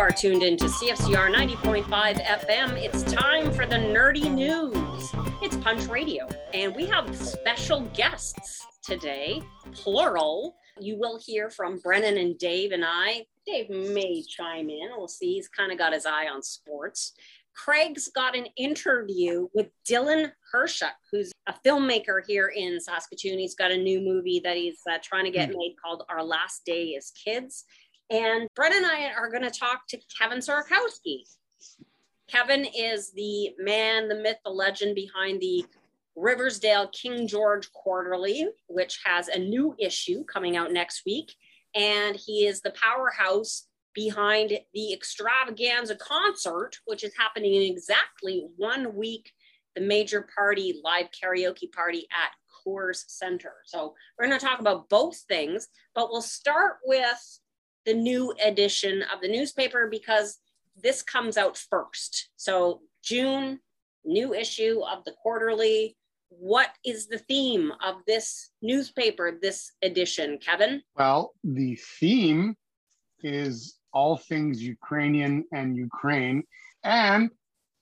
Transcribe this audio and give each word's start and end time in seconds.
are 0.00 0.10
tuned 0.10 0.42
into 0.42 0.64
CFCR 0.64 1.30
90.5 1.30 1.84
FM. 2.24 2.82
It's 2.82 3.02
time 3.02 3.52
for 3.52 3.66
the 3.66 3.76
nerdy 3.76 4.32
news. 4.32 5.12
It's 5.42 5.56
Punch 5.56 5.88
Radio, 5.88 6.26
and 6.54 6.74
we 6.74 6.86
have 6.86 7.14
special 7.14 7.82
guests 7.92 8.66
today, 8.82 9.42
plural. 9.72 10.56
You 10.80 10.98
will 10.98 11.20
hear 11.22 11.50
from 11.50 11.76
Brennan 11.80 12.16
and 12.16 12.38
Dave 12.38 12.72
and 12.72 12.82
I. 12.82 13.26
Dave 13.44 13.68
may 13.68 14.22
chime 14.22 14.70
in. 14.70 14.88
We'll 14.96 15.06
see. 15.06 15.34
He's 15.34 15.48
kind 15.48 15.70
of 15.70 15.76
got 15.76 15.92
his 15.92 16.06
eye 16.06 16.28
on 16.28 16.42
sports. 16.42 17.12
Craig's 17.54 18.08
got 18.08 18.34
an 18.34 18.46
interview 18.56 19.48
with 19.52 19.66
Dylan 19.86 20.32
Hershuk, 20.54 20.92
who's 21.12 21.30
a 21.46 21.54
filmmaker 21.62 22.22
here 22.26 22.48
in 22.56 22.80
Saskatoon. 22.80 23.38
He's 23.38 23.54
got 23.54 23.70
a 23.70 23.76
new 23.76 24.00
movie 24.00 24.40
that 24.44 24.56
he's 24.56 24.80
uh, 24.90 24.96
trying 25.02 25.26
to 25.26 25.30
get 25.30 25.50
hmm. 25.50 25.58
made 25.58 25.74
called 25.84 26.04
Our 26.08 26.24
Last 26.24 26.64
Day 26.64 26.94
as 26.96 27.10
Kids. 27.22 27.66
And 28.10 28.48
Brett 28.56 28.72
and 28.72 28.84
I 28.84 29.12
are 29.16 29.30
going 29.30 29.44
to 29.44 29.50
talk 29.50 29.86
to 29.88 29.98
Kevin 30.18 30.38
Sorokowski. 30.38 31.22
Kevin 32.28 32.64
is 32.64 33.12
the 33.12 33.50
man, 33.58 34.08
the 34.08 34.16
myth, 34.16 34.38
the 34.44 34.50
legend 34.50 34.96
behind 34.96 35.40
the 35.40 35.64
Riversdale 36.16 36.88
King 36.88 37.28
George 37.28 37.72
Quarterly, 37.72 38.48
which 38.66 39.00
has 39.04 39.28
a 39.28 39.38
new 39.38 39.74
issue 39.78 40.24
coming 40.24 40.56
out 40.56 40.72
next 40.72 41.02
week. 41.06 41.34
And 41.74 42.16
he 42.16 42.46
is 42.46 42.60
the 42.60 42.72
powerhouse 42.72 43.68
behind 43.94 44.58
the 44.74 44.92
extravaganza 44.92 45.94
concert, 45.96 46.78
which 46.86 47.04
is 47.04 47.12
happening 47.16 47.54
in 47.54 47.62
exactly 47.62 48.48
one 48.56 48.96
week, 48.96 49.32
the 49.76 49.80
major 49.80 50.28
party 50.34 50.80
live 50.84 51.06
karaoke 51.10 51.70
party 51.72 52.08
at 52.10 52.32
Coors 52.50 53.04
Center. 53.06 53.54
So 53.64 53.94
we're 54.18 54.26
going 54.26 54.38
to 54.38 54.44
talk 54.44 54.58
about 54.58 54.88
both 54.88 55.18
things, 55.28 55.68
but 55.94 56.10
we'll 56.10 56.22
start 56.22 56.78
with 56.84 57.40
the 57.86 57.94
new 57.94 58.32
edition 58.44 59.02
of 59.12 59.20
the 59.20 59.28
newspaper 59.28 59.88
because 59.90 60.38
this 60.82 61.02
comes 61.02 61.36
out 61.36 61.56
first. 61.56 62.30
So, 62.36 62.80
June, 63.02 63.60
new 64.04 64.34
issue 64.34 64.80
of 64.90 65.04
the 65.04 65.12
quarterly. 65.22 65.96
What 66.28 66.70
is 66.84 67.08
the 67.08 67.18
theme 67.18 67.72
of 67.84 67.96
this 68.06 68.50
newspaper, 68.62 69.38
this 69.40 69.72
edition, 69.82 70.38
Kevin? 70.38 70.82
Well, 70.96 71.32
the 71.42 71.76
theme 71.98 72.54
is 73.22 73.76
all 73.92 74.16
things 74.16 74.62
Ukrainian 74.62 75.44
and 75.52 75.76
Ukraine, 75.76 76.44
and 76.84 77.30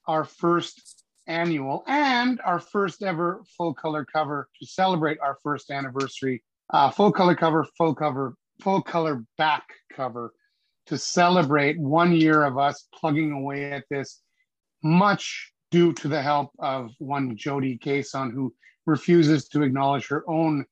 our 0.07 0.25
first 0.25 1.05
annual 1.27 1.85
and 1.87 2.41
our 2.45 2.59
first 2.59 3.03
ever 3.03 3.43
full 3.57 3.75
color 3.75 4.05
cover 4.05 4.49
to 4.59 4.67
celebrate 4.67 5.19
our 5.21 5.37
first 5.43 5.71
anniversary. 5.71 6.43
Uh, 6.73 6.91
full 6.91 7.13
color 7.13 7.35
cover, 7.35 7.67
full 7.77 7.95
cover 7.95 8.35
full 8.61 8.83
color 8.83 9.25
back 9.37 9.65
cover 9.93 10.33
to 10.87 10.99
celebrate 10.99 11.79
one 11.79 12.13
year 12.13 12.45
of 12.45 12.59
us 12.59 12.87
plugging 12.95 13.33
away 13.33 13.73
at 13.73 13.85
this, 13.91 14.21
much 14.83 15.53
due 15.71 15.93
to 15.93 16.09
the 16.09 16.23
help 16.23 16.51
of 16.59 16.91
one 16.99 17.37
Jody 17.37 17.79
Cason, 17.79 18.33
who 18.33 18.55
refuses 18.87 19.49
to 19.49 19.63
acknowledge 19.63 20.09
her 20.09 20.25
own 20.29 20.65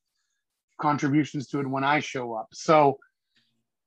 contributions 0.80 1.48
to 1.48 1.60
it 1.60 1.68
when 1.68 1.84
I 1.84 2.00
show 2.00 2.32
up. 2.34 2.48
So, 2.52 2.98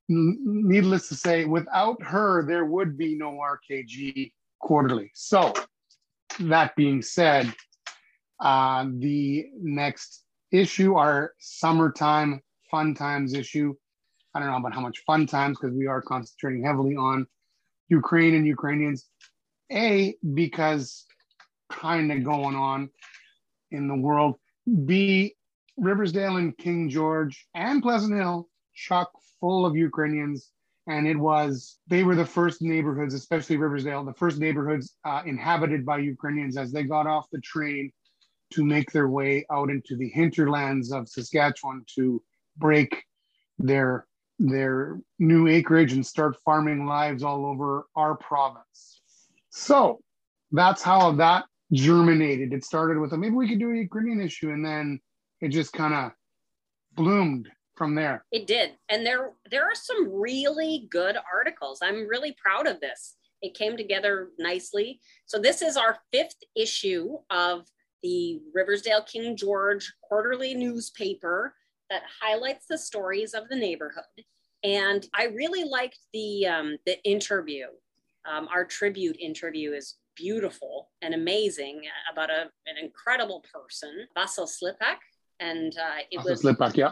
needless 0.08 1.08
to 1.10 1.16
say, 1.16 1.46
without 1.46 2.02
her, 2.04 2.46
there 2.46 2.66
would 2.66 2.98
be 2.98 3.16
no 3.16 3.40
RKG 3.40 4.32
quarterly. 4.60 5.12
So, 5.14 5.54
that 6.42 6.76
being 6.76 7.02
said, 7.02 7.54
uh, 8.40 8.86
the 8.98 9.48
next 9.60 10.24
issue, 10.52 10.96
our 10.96 11.34
summertime 11.40 12.42
fun 12.70 12.94
times 12.94 13.34
issue, 13.34 13.76
I 14.34 14.40
don't 14.40 14.50
know 14.50 14.58
about 14.58 14.74
how 14.74 14.82
much 14.82 15.00
fun 15.06 15.26
times 15.26 15.58
because 15.60 15.76
we 15.76 15.88
are 15.88 16.02
concentrating 16.02 16.64
heavily 16.64 16.96
on 16.96 17.26
Ukraine 17.90 18.36
and 18.36 18.46
Ukrainians. 18.46 19.08
A, 19.72 20.16
because 20.34 21.06
kind 21.70 22.12
of 22.12 22.24
going 22.24 22.56
on 22.56 22.90
in 23.72 23.88
the 23.88 23.96
world. 23.96 24.36
B, 24.86 25.36
Riversdale 25.78 26.38
and 26.38 26.58
King 26.58 26.90
George 26.90 27.48
and 27.56 27.82
Pleasant 27.82 28.16
Hill, 28.16 28.50
chock 28.76 29.12
full 29.40 29.66
of 29.66 29.76
Ukrainians. 29.76 30.52
And 30.88 31.08
it 31.08 31.18
was, 31.18 31.78
they 31.88 32.04
were 32.04 32.16
the 32.16 32.26
first 32.26 32.62
neighborhoods, 32.62 33.14
especially 33.14 33.58
Riversdale, 33.58 34.04
the 34.04 34.14
first 34.14 34.40
neighborhoods 34.40 34.96
uh, 35.06 35.22
inhabited 35.26 35.86
by 35.86 36.00
Ukrainians 36.00 36.58
as 36.58 36.72
they 36.72 36.84
got 36.84 37.06
off 37.06 37.28
the 37.32 37.42
train 37.42 37.92
to 38.54 38.66
make 38.66 38.92
their 38.92 39.08
way 39.08 39.46
out 39.52 39.70
into 39.70 39.96
the 39.96 40.10
hinterlands 40.10 40.92
of 40.92 41.08
Saskatchewan 41.08 41.86
to 41.96 42.22
break 42.58 43.04
their 43.60 44.08
their 44.40 45.00
new 45.20 45.48
acreage 45.48 45.92
and 45.94 46.06
start 46.06 46.38
farming 46.44 46.86
lives 46.86 47.24
all 47.24 47.46
over 47.46 47.86
our 47.96 48.16
province. 48.16 49.02
So 49.50 50.00
that's 50.52 50.82
how 50.82 51.12
that 51.14 51.46
germinated. 51.74 52.54
It 52.54 52.64
started 52.64 53.00
with 53.00 53.14
a 53.14 53.18
maybe 53.18 53.36
we 53.36 53.50
could 53.50 53.60
do 53.60 53.72
a 53.72 53.78
Ukrainian 53.78 54.22
issue, 54.22 54.52
and 54.52 54.66
then 54.66 55.00
it 55.42 55.50
just 55.50 55.74
kind 55.74 55.94
of 55.94 56.12
bloomed 56.96 57.50
from 57.76 57.96
there. 57.96 58.26
It 58.32 58.48
did, 58.48 58.72
and 58.90 59.06
there 59.06 59.32
there 59.52 59.64
are 59.64 59.76
some 59.76 60.12
really 60.12 60.88
good 60.90 61.18
articles. 61.32 61.80
I'm 61.82 62.08
really 62.08 62.36
proud 62.44 62.66
of 62.66 62.80
this. 62.80 63.16
It 63.42 63.54
came 63.54 63.78
together 63.78 64.30
nicely. 64.38 65.00
So 65.26 65.40
this 65.40 65.62
is 65.62 65.78
our 65.78 65.98
fifth 66.12 66.44
issue 66.56 67.18
of 67.30 67.68
the 68.04 68.42
Riversdale 68.54 69.04
King 69.04 69.36
George 69.36 69.94
quarterly 70.02 70.54
newspaper 70.54 71.54
that 71.90 72.04
highlights 72.22 72.66
the 72.70 72.78
stories 72.78 73.34
of 73.34 73.48
the 73.50 73.56
neighborhood. 73.56 74.04
And 74.64 75.08
I 75.14 75.26
really 75.26 75.64
liked 75.64 76.00
the 76.14 76.48
um, 76.48 76.78
the 76.86 77.02
interview. 77.04 77.66
Um, 78.30 78.48
our 78.54 78.66
tribute 78.66 79.18
interview 79.20 79.72
is 79.72 79.96
beautiful 80.16 80.90
and 81.02 81.14
amazing 81.14 81.82
about 82.12 82.30
a, 82.30 82.50
an 82.68 82.78
incredible 82.82 83.44
person, 83.54 84.06
Vasil 84.18 84.48
Slipak. 84.48 84.98
And 85.40 85.74
uh, 85.78 86.04
it 86.12 86.20
Vasil 86.20 86.30
was 86.30 86.44
Slipak, 86.44 86.76
yeah. 86.76 86.92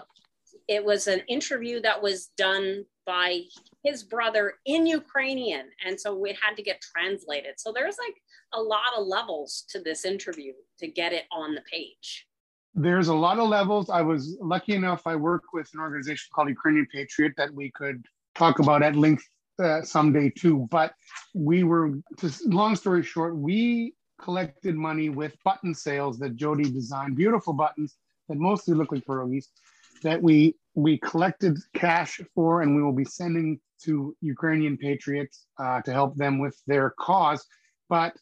It 0.69 0.83
was 0.83 1.07
an 1.07 1.21
interview 1.27 1.81
that 1.81 2.01
was 2.01 2.27
done 2.37 2.85
by 3.05 3.41
his 3.83 4.03
brother 4.03 4.53
in 4.65 4.85
Ukrainian, 4.85 5.65
and 5.85 5.99
so 5.99 6.23
it 6.25 6.37
had 6.41 6.55
to 6.55 6.63
get 6.63 6.81
translated. 6.81 7.53
So 7.57 7.71
there's 7.73 7.97
like 7.97 8.15
a 8.53 8.61
lot 8.61 8.97
of 8.97 9.05
levels 9.07 9.65
to 9.69 9.79
this 9.79 10.03
interview 10.05 10.53
to 10.79 10.87
get 10.87 11.13
it 11.13 11.23
on 11.31 11.53
the 11.53 11.61
page 11.71 12.27
there's 12.77 13.07
a 13.07 13.13
lot 13.13 13.39
of 13.39 13.49
levels. 13.49 13.89
I 13.89 14.03
was 14.03 14.37
lucky 14.39 14.75
enough, 14.75 15.07
I 15.07 15.15
work 15.15 15.45
with 15.51 15.67
an 15.73 15.79
organization 15.79 16.29
called 16.33 16.47
Ukrainian 16.47 16.87
Patriot 16.93 17.33
that 17.35 17.51
we 17.51 17.71
could 17.71 18.05
talk 18.35 18.59
about 18.59 18.83
at 18.83 18.95
length 18.95 19.27
uh, 19.59 19.81
someday 19.81 20.29
too. 20.29 20.67
But 20.69 20.93
we 21.33 21.63
were, 21.63 21.93
just 22.19 22.45
long 22.45 22.75
story 22.75 23.01
short, 23.01 23.35
we 23.35 23.95
collected 24.21 24.75
money 24.75 25.09
with 25.09 25.35
button 25.43 25.73
sales 25.73 26.19
that 26.19 26.35
Jody 26.35 26.69
designed, 26.69 27.15
beautiful 27.15 27.53
buttons 27.53 27.95
that 28.29 28.37
mostly 28.37 28.75
look 28.75 28.91
like 28.91 29.05
pierogies, 29.05 29.47
that 30.03 30.21
we 30.21 30.55
we 30.75 30.99
collected 30.99 31.57
cash 31.73 32.21
for, 32.35 32.61
and 32.61 32.75
we 32.75 32.83
will 32.83 32.93
be 32.93 33.05
sending 33.05 33.59
to 33.81 34.15
Ukrainian 34.21 34.77
patriots 34.77 35.47
uh, 35.57 35.81
to 35.81 35.91
help 35.91 36.15
them 36.15 36.37
with 36.37 36.61
their 36.67 36.91
cause. 36.99 37.43
But 37.89 38.13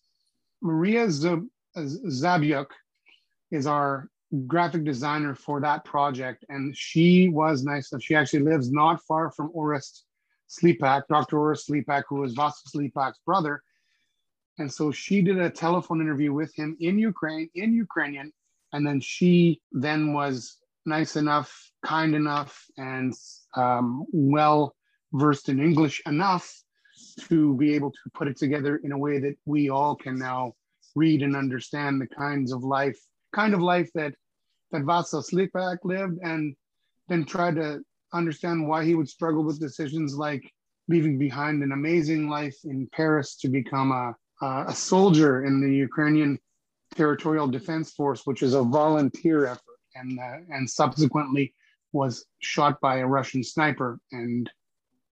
Maria 0.62 1.08
Zabyuk 1.08 2.68
is 3.52 3.68
our 3.68 4.10
graphic 4.47 4.84
designer 4.84 5.36
for 5.36 5.62
that 5.62 5.86
project, 5.86 6.46
and 6.50 6.75
she 6.75 7.30
was 7.30 7.63
nice 7.63 7.91
enough. 7.91 8.03
She 8.03 8.16
actually 8.16 8.44
lives 8.44 8.72
not 8.72 9.02
far 9.03 9.31
from 9.31 9.52
Orest 9.53 10.02
Slipak, 10.50 11.03
Dr. 11.09 11.38
Orest 11.38 11.69
Slipak, 11.69 12.03
who 12.09 12.16
was 12.16 12.36
Vasil 12.36 12.68
Slipak's 12.74 13.19
brother. 13.25 13.62
And 14.58 14.72
so 14.72 14.91
she 14.91 15.22
did 15.22 15.38
a 15.38 15.50
telephone 15.50 16.01
interview 16.01 16.33
with 16.33 16.54
him 16.56 16.77
in 16.80 16.98
Ukraine, 16.98 17.50
in 17.56 17.74
Ukrainian, 17.74 18.31
and 18.74 18.86
then 18.86 19.00
she 19.00 19.62
then 19.72 20.13
was 20.13 20.57
nice 20.86 21.16
enough, 21.16 21.72
kind 21.83 22.16
enough, 22.16 22.63
and 22.77 23.13
um, 23.56 24.06
well 24.12 24.75
versed 25.13 25.50
in 25.50 25.60
English 25.60 26.01
enough 26.06 26.62
to 27.27 27.56
be 27.56 27.74
able 27.75 27.92
to 27.92 28.10
put 28.13 28.27
it 28.27 28.38
together 28.38 28.77
in 28.77 28.92
a 28.92 28.98
way 28.98 29.19
that 29.19 29.36
we 29.45 29.69
all 29.69 29.95
can 29.95 30.18
now 30.18 30.54
read 30.95 31.22
and 31.22 31.36
understand 31.36 32.00
the 32.00 32.07
kinds 32.07 32.54
of 32.54 32.63
life 32.63 33.00
kind 33.36 33.54
of 33.54 33.62
life 33.62 33.90
that 33.96 34.14
that 34.72 34.82
Vasil 34.82 35.24
Slipak 35.24 35.78
lived, 35.84 36.18
and 36.24 36.56
then 37.08 37.26
try 37.26 37.52
to 37.52 37.82
understand 38.14 38.68
why 38.68 38.84
he 38.84 38.96
would 38.96 39.10
struggle 39.10 39.44
with 39.44 39.60
decisions 39.60 40.16
like 40.16 40.44
leaving 40.88 41.18
behind 41.18 41.62
an 41.62 41.72
amazing 41.72 42.30
life 42.30 42.58
in 42.64 42.88
Paris 42.92 43.36
to 43.38 43.48
become 43.48 43.92
a, 43.92 44.16
a 44.68 44.74
soldier 44.74 45.46
in 45.46 45.62
the 45.62 45.74
Ukrainian 45.76 46.40
Territorial 46.96 47.48
Defense 47.48 47.92
Force, 47.92 48.22
which 48.26 48.42
is 48.42 48.54
a 48.54 48.64
volunteer 48.64 49.46
effort, 49.46 49.80
and 49.96 50.20
uh, 50.20 50.38
and 50.50 50.70
subsequently 50.70 51.54
was 51.92 52.26
shot 52.40 52.80
by 52.82 52.98
a 52.98 53.08
Russian 53.08 53.44
sniper 53.44 54.00
and 54.12 54.50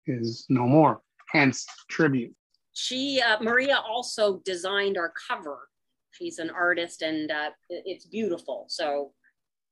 is 0.07 0.47
no 0.49 0.67
more. 0.67 1.01
Hence, 1.33 1.67
tribute. 1.89 2.35
She 2.73 3.21
uh, 3.21 3.41
Maria 3.41 3.79
also 3.79 4.41
designed 4.45 4.97
our 4.97 5.13
cover 5.29 5.70
She's 6.12 6.39
an 6.39 6.51
artist 6.51 7.03
and 7.03 7.31
uh, 7.31 7.51
it's 7.69 8.07
beautiful. 8.07 8.67
So 8.69 9.12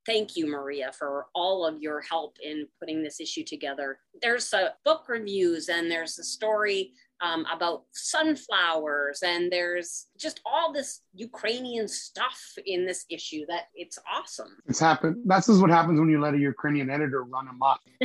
thank 0.07 0.37
you, 0.37 0.47
Maria, 0.47 0.91
for 0.99 1.27
all 1.35 1.67
of 1.67 1.83
your 1.83 2.01
help 2.01 2.37
in 2.43 2.67
putting 2.81 3.03
this 3.03 3.21
issue 3.21 3.45
together. 3.45 3.99
There's 4.23 4.53
uh, 4.55 4.71
book 4.85 5.05
reviews 5.09 5.69
and 5.69 5.91
there's 5.91 6.19
a 6.19 6.25
story 6.25 6.93
um, 7.21 7.47
about 7.53 7.85
sunflowers, 7.93 9.23
and 9.23 9.51
there's 9.51 10.07
just 10.19 10.41
all 10.47 10.73
this 10.73 11.03
Ukrainian 11.15 11.89
stuff 11.89 12.41
in 12.65 12.87
this 12.87 13.05
issue 13.11 13.45
that 13.49 13.65
it's 13.75 13.99
awesome. 14.11 14.57
It's 14.67 14.79
happened. 14.79 15.17
That's 15.25 15.49
just 15.49 15.61
what 15.61 15.71
happens 15.71 15.99
when 15.99 16.09
you 16.09 16.21
let 16.21 16.35
a 16.35 16.39
Ukrainian 16.39 16.91
editor 16.91 17.25
run 17.25 17.49
amok. 17.49 17.81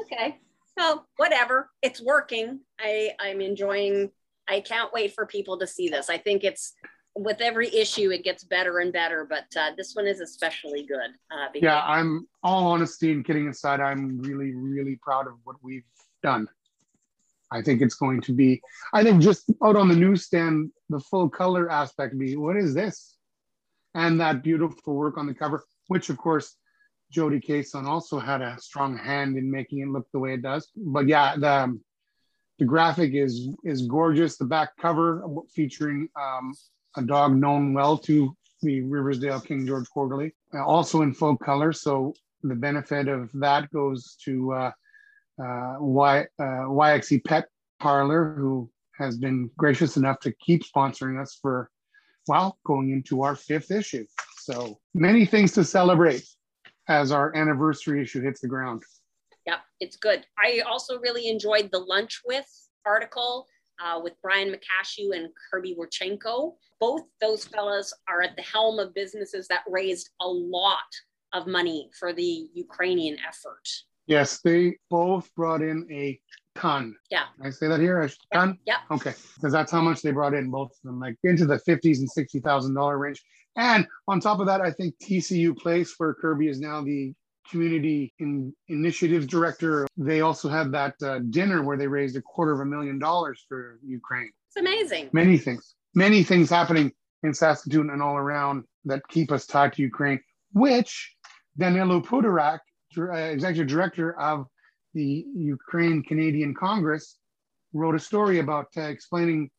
okay. 0.00 0.38
Well, 0.76 1.06
whatever. 1.16 1.70
It's 1.82 2.00
working. 2.00 2.60
I, 2.78 3.12
I'm 3.20 3.40
enjoying. 3.40 4.10
I 4.48 4.60
can't 4.60 4.92
wait 4.92 5.12
for 5.12 5.26
people 5.26 5.58
to 5.58 5.66
see 5.66 5.88
this. 5.88 6.08
I 6.08 6.18
think 6.18 6.44
it's 6.44 6.72
with 7.18 7.40
every 7.40 7.74
issue 7.74 8.10
it 8.10 8.22
gets 8.22 8.44
better 8.44 8.78
and 8.78 8.92
better, 8.92 9.26
but 9.28 9.44
uh, 9.58 9.70
this 9.76 9.94
one 9.94 10.06
is 10.06 10.20
especially 10.20 10.84
good. 10.84 11.10
Uh, 11.30 11.48
yeah, 11.54 11.82
I'm 11.84 12.28
all 12.42 12.68
honesty 12.68 13.10
and 13.10 13.24
kidding 13.24 13.48
aside. 13.48 13.80
I'm 13.80 14.20
really, 14.22 14.54
really 14.54 14.96
proud 15.02 15.26
of 15.26 15.34
what 15.42 15.56
we've 15.62 15.82
done. 16.22 16.48
I 17.50 17.62
think 17.62 17.82
it's 17.82 17.96
going 17.96 18.20
to 18.22 18.32
be. 18.32 18.62
I 18.94 19.02
think 19.02 19.20
just 19.20 19.50
out 19.64 19.74
on 19.74 19.88
the 19.88 19.96
newsstand, 19.96 20.70
the 20.90 21.00
full 21.00 21.28
color 21.28 21.70
aspect 21.70 22.16
be 22.16 22.36
what 22.36 22.56
is 22.56 22.72
this, 22.72 23.16
and 23.94 24.20
that 24.20 24.42
beautiful 24.42 24.94
work 24.94 25.18
on 25.18 25.26
the 25.26 25.34
cover, 25.34 25.64
which 25.88 26.10
of 26.10 26.18
course 26.18 26.54
Jody 27.10 27.40
Cason 27.40 27.86
also 27.86 28.18
had 28.20 28.42
a 28.42 28.56
strong 28.60 28.96
hand 28.96 29.36
in 29.36 29.50
making 29.50 29.80
it 29.80 29.88
look 29.88 30.06
the 30.12 30.18
way 30.20 30.34
it 30.34 30.42
does. 30.42 30.70
But 30.76 31.08
yeah, 31.08 31.36
the 31.36 31.80
the 32.60 32.64
graphic 32.64 33.14
is 33.14 33.48
is 33.64 33.82
gorgeous. 33.86 34.36
The 34.36 34.44
back 34.44 34.76
cover 34.76 35.24
featuring 35.52 36.08
um, 36.20 36.52
a 36.98 37.02
dog 37.02 37.34
known 37.34 37.72
well 37.72 37.96
to 37.96 38.36
the 38.62 38.80
Riversdale 38.82 39.40
King 39.40 39.66
George 39.66 39.88
Quarterly, 39.88 40.34
uh, 40.52 40.64
also 40.64 41.02
in 41.02 41.14
full 41.14 41.36
color. 41.36 41.72
So 41.72 42.12
the 42.42 42.56
benefit 42.56 43.08
of 43.08 43.30
that 43.34 43.70
goes 43.70 44.16
to 44.24 44.52
uh, 44.52 44.70
uh, 45.40 45.76
y, 45.78 46.26
uh, 46.40 46.66
YXE 46.66 47.24
Pet 47.24 47.46
Parlor, 47.80 48.34
who 48.36 48.68
has 48.98 49.16
been 49.16 49.48
gracious 49.56 49.96
enough 49.96 50.18
to 50.20 50.32
keep 50.40 50.64
sponsoring 50.64 51.20
us 51.22 51.38
for, 51.40 51.70
well, 52.26 52.58
going 52.66 52.90
into 52.90 53.22
our 53.22 53.36
fifth 53.36 53.70
issue. 53.70 54.04
So 54.38 54.78
many 54.92 55.24
things 55.24 55.52
to 55.52 55.64
celebrate 55.64 56.26
as 56.88 57.12
our 57.12 57.34
anniversary 57.36 58.02
issue 58.02 58.20
hits 58.20 58.40
the 58.40 58.48
ground. 58.48 58.82
Yeah, 59.46 59.58
it's 59.78 59.96
good. 59.96 60.26
I 60.36 60.60
also 60.68 60.98
really 60.98 61.28
enjoyed 61.28 61.70
the 61.70 61.78
Lunch 61.78 62.22
With 62.26 62.46
article 62.84 63.46
uh, 63.84 64.00
with 64.02 64.14
Brian 64.22 64.48
McCashew 64.48 65.16
and 65.16 65.28
Kirby 65.50 65.76
Warchenko. 65.78 66.54
Both 66.80 67.02
those 67.20 67.44
fellas 67.44 67.92
are 68.08 68.22
at 68.22 68.36
the 68.36 68.42
helm 68.42 68.78
of 68.78 68.94
businesses 68.94 69.48
that 69.48 69.62
raised 69.68 70.10
a 70.20 70.28
lot 70.28 70.78
of 71.32 71.46
money 71.46 71.90
for 71.98 72.12
the 72.12 72.48
Ukrainian 72.54 73.16
effort. 73.26 73.68
Yes, 74.06 74.40
they 74.42 74.76
both 74.88 75.32
brought 75.34 75.60
in 75.60 75.86
a 75.90 76.18
ton. 76.56 76.96
Yeah. 77.10 77.24
Can 77.36 77.46
I 77.46 77.50
say 77.50 77.68
that 77.68 77.80
here? 77.80 78.00
A 78.00 78.10
ton? 78.32 78.58
Yeah. 78.66 78.78
Okay. 78.90 79.14
Because 79.34 79.52
that's 79.52 79.70
how 79.70 79.82
much 79.82 80.02
they 80.02 80.12
brought 80.12 80.34
in, 80.34 80.50
both 80.50 80.70
of 80.70 80.78
them, 80.82 80.98
like 80.98 81.16
into 81.24 81.46
the 81.46 81.58
fifties 81.60 82.00
and 82.00 82.10
sixty 82.10 82.40
thousand 82.40 82.74
dollar 82.74 82.98
range. 82.98 83.22
And 83.56 83.86
on 84.06 84.20
top 84.20 84.40
of 84.40 84.46
that, 84.46 84.60
I 84.60 84.70
think 84.70 84.94
TCU 84.98 85.56
Place, 85.56 85.94
where 85.98 86.14
Kirby 86.14 86.48
is 86.48 86.60
now 86.60 86.82
the 86.82 87.12
community 87.50 88.12
in, 88.18 88.52
initiatives 88.68 89.26
director, 89.26 89.86
they 89.96 90.20
also 90.20 90.48
had 90.48 90.72
that 90.72 90.94
uh, 91.02 91.20
dinner 91.30 91.62
where 91.62 91.76
they 91.76 91.86
raised 91.86 92.16
a 92.16 92.22
quarter 92.22 92.52
of 92.52 92.60
a 92.60 92.64
million 92.64 92.98
dollars 92.98 93.44
for 93.48 93.78
Ukraine. 93.84 94.30
It's 94.48 94.56
amazing. 94.56 95.10
Many 95.12 95.38
things, 95.38 95.74
many 95.94 96.22
things 96.22 96.50
happening 96.50 96.92
in 97.22 97.34
Saskatoon 97.34 97.90
and 97.90 98.02
all 98.02 98.16
around 98.16 98.64
that 98.84 99.02
keep 99.08 99.32
us 99.32 99.46
tied 99.46 99.72
to 99.74 99.82
Ukraine, 99.82 100.20
which 100.52 101.14
Danylo 101.58 102.04
Puderak 102.04 102.60
uh, 102.96 103.12
executive 103.12 103.68
director 103.68 104.18
of 104.18 104.46
the 104.94 105.24
Ukraine 105.34 106.02
Canadian 106.02 106.54
Congress, 106.54 107.18
wrote 107.74 107.94
a 107.94 107.98
story 107.98 108.38
about 108.38 108.66
uh, 108.76 108.82
explaining 108.82 109.50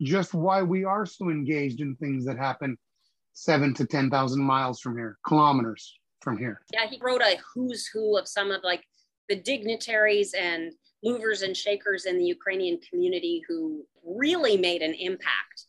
just 0.00 0.32
why 0.32 0.62
we 0.62 0.84
are 0.84 1.04
so 1.04 1.28
engaged 1.28 1.80
in 1.80 1.94
things 1.96 2.24
that 2.24 2.38
happen 2.38 2.78
seven 3.34 3.74
to 3.74 3.86
10,000 3.86 4.42
miles 4.42 4.80
from 4.80 4.96
here, 4.96 5.18
kilometers 5.26 5.98
from 6.20 6.38
here. 6.38 6.60
Yeah, 6.72 6.86
he 6.88 6.98
wrote 7.00 7.22
a 7.22 7.38
who's 7.54 7.86
who 7.86 8.18
of 8.18 8.26
some 8.28 8.50
of 8.50 8.62
like 8.62 8.84
the 9.28 9.36
dignitaries 9.36 10.34
and 10.34 10.72
movers 11.04 11.42
and 11.42 11.56
shakers 11.56 12.06
in 12.06 12.18
the 12.18 12.24
Ukrainian 12.24 12.78
community 12.88 13.42
who 13.48 13.84
really 14.04 14.56
made 14.56 14.82
an 14.82 14.94
impact, 14.94 15.66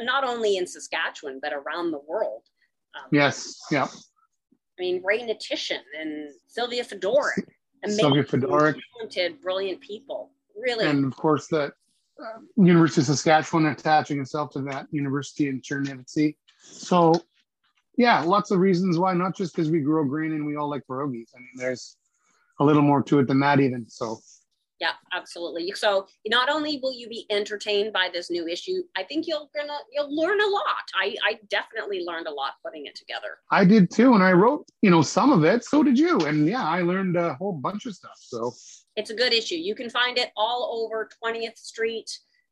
not 0.00 0.24
only 0.24 0.56
in 0.56 0.66
Saskatchewan, 0.66 1.40
but 1.42 1.52
around 1.52 1.90
the 1.90 2.00
world. 2.06 2.42
Um, 2.94 3.08
yes, 3.10 3.58
yeah. 3.70 3.86
I 4.78 4.82
mean, 4.82 5.02
Ray 5.04 5.20
Hnatyshyn 5.20 5.78
and 6.00 6.30
Sylvia 6.46 6.84
Fedoruk. 6.84 7.44
Sylvia 7.86 8.24
Fedoruk. 8.24 8.80
Talented, 8.96 9.40
brilliant 9.40 9.80
people. 9.80 10.30
Really. 10.56 10.86
And 10.86 11.04
of 11.04 11.16
course, 11.16 11.48
the 11.48 11.72
uh, 12.20 12.38
University 12.56 13.00
of 13.00 13.06
Saskatchewan 13.06 13.66
attaching 13.66 14.20
itself 14.20 14.50
to 14.52 14.62
that 14.62 14.86
university 14.90 15.48
in 15.48 15.60
Chernivtsi. 15.60 16.36
So, 16.58 17.14
yeah, 17.96 18.20
lots 18.22 18.50
of 18.50 18.58
reasons 18.58 18.98
why, 18.98 19.14
not 19.14 19.36
just 19.36 19.54
because 19.54 19.70
we 19.70 19.80
grow 19.80 20.04
green 20.04 20.32
and 20.32 20.46
we 20.46 20.56
all 20.56 20.68
like 20.68 20.82
pierogies. 20.88 21.28
I 21.34 21.38
mean, 21.38 21.50
there's 21.56 21.96
a 22.60 22.64
little 22.64 22.82
more 22.82 23.02
to 23.04 23.18
it 23.20 23.28
than 23.28 23.40
that, 23.40 23.60
even. 23.60 23.88
So, 23.88 24.18
yeah 24.82 24.94
absolutely. 25.12 25.72
So 25.76 26.06
not 26.26 26.50
only 26.50 26.80
will 26.82 26.92
you 26.92 27.08
be 27.08 27.24
entertained 27.30 27.92
by 27.92 28.10
this 28.12 28.30
new 28.30 28.48
issue 28.48 28.82
i 28.96 29.04
think 29.04 29.28
you'll 29.28 29.48
gonna 29.54 29.78
you'll 29.92 30.14
learn 30.14 30.40
a 30.40 30.46
lot. 30.46 30.84
I 30.94 31.14
i 31.24 31.38
definitely 31.48 32.04
learned 32.04 32.26
a 32.26 32.32
lot 32.32 32.54
putting 32.64 32.86
it 32.86 32.96
together. 32.96 33.38
I 33.50 33.64
did 33.64 33.90
too 33.90 34.14
and 34.14 34.24
i 34.24 34.32
wrote 34.32 34.66
you 34.82 34.90
know 34.90 35.00
some 35.00 35.30
of 35.30 35.44
it 35.44 35.64
so 35.64 35.84
did 35.84 35.96
you 35.98 36.18
and 36.20 36.48
yeah 36.48 36.64
i 36.64 36.82
learned 36.82 37.16
a 37.16 37.34
whole 37.34 37.52
bunch 37.52 37.86
of 37.86 37.94
stuff 37.94 38.18
so. 38.18 38.52
It's 38.94 39.08
a 39.08 39.14
good 39.14 39.32
issue. 39.32 39.54
You 39.54 39.74
can 39.74 39.88
find 39.88 40.18
it 40.18 40.32
all 40.36 40.84
over 40.84 41.08
20th 41.24 41.56
street 41.56 42.10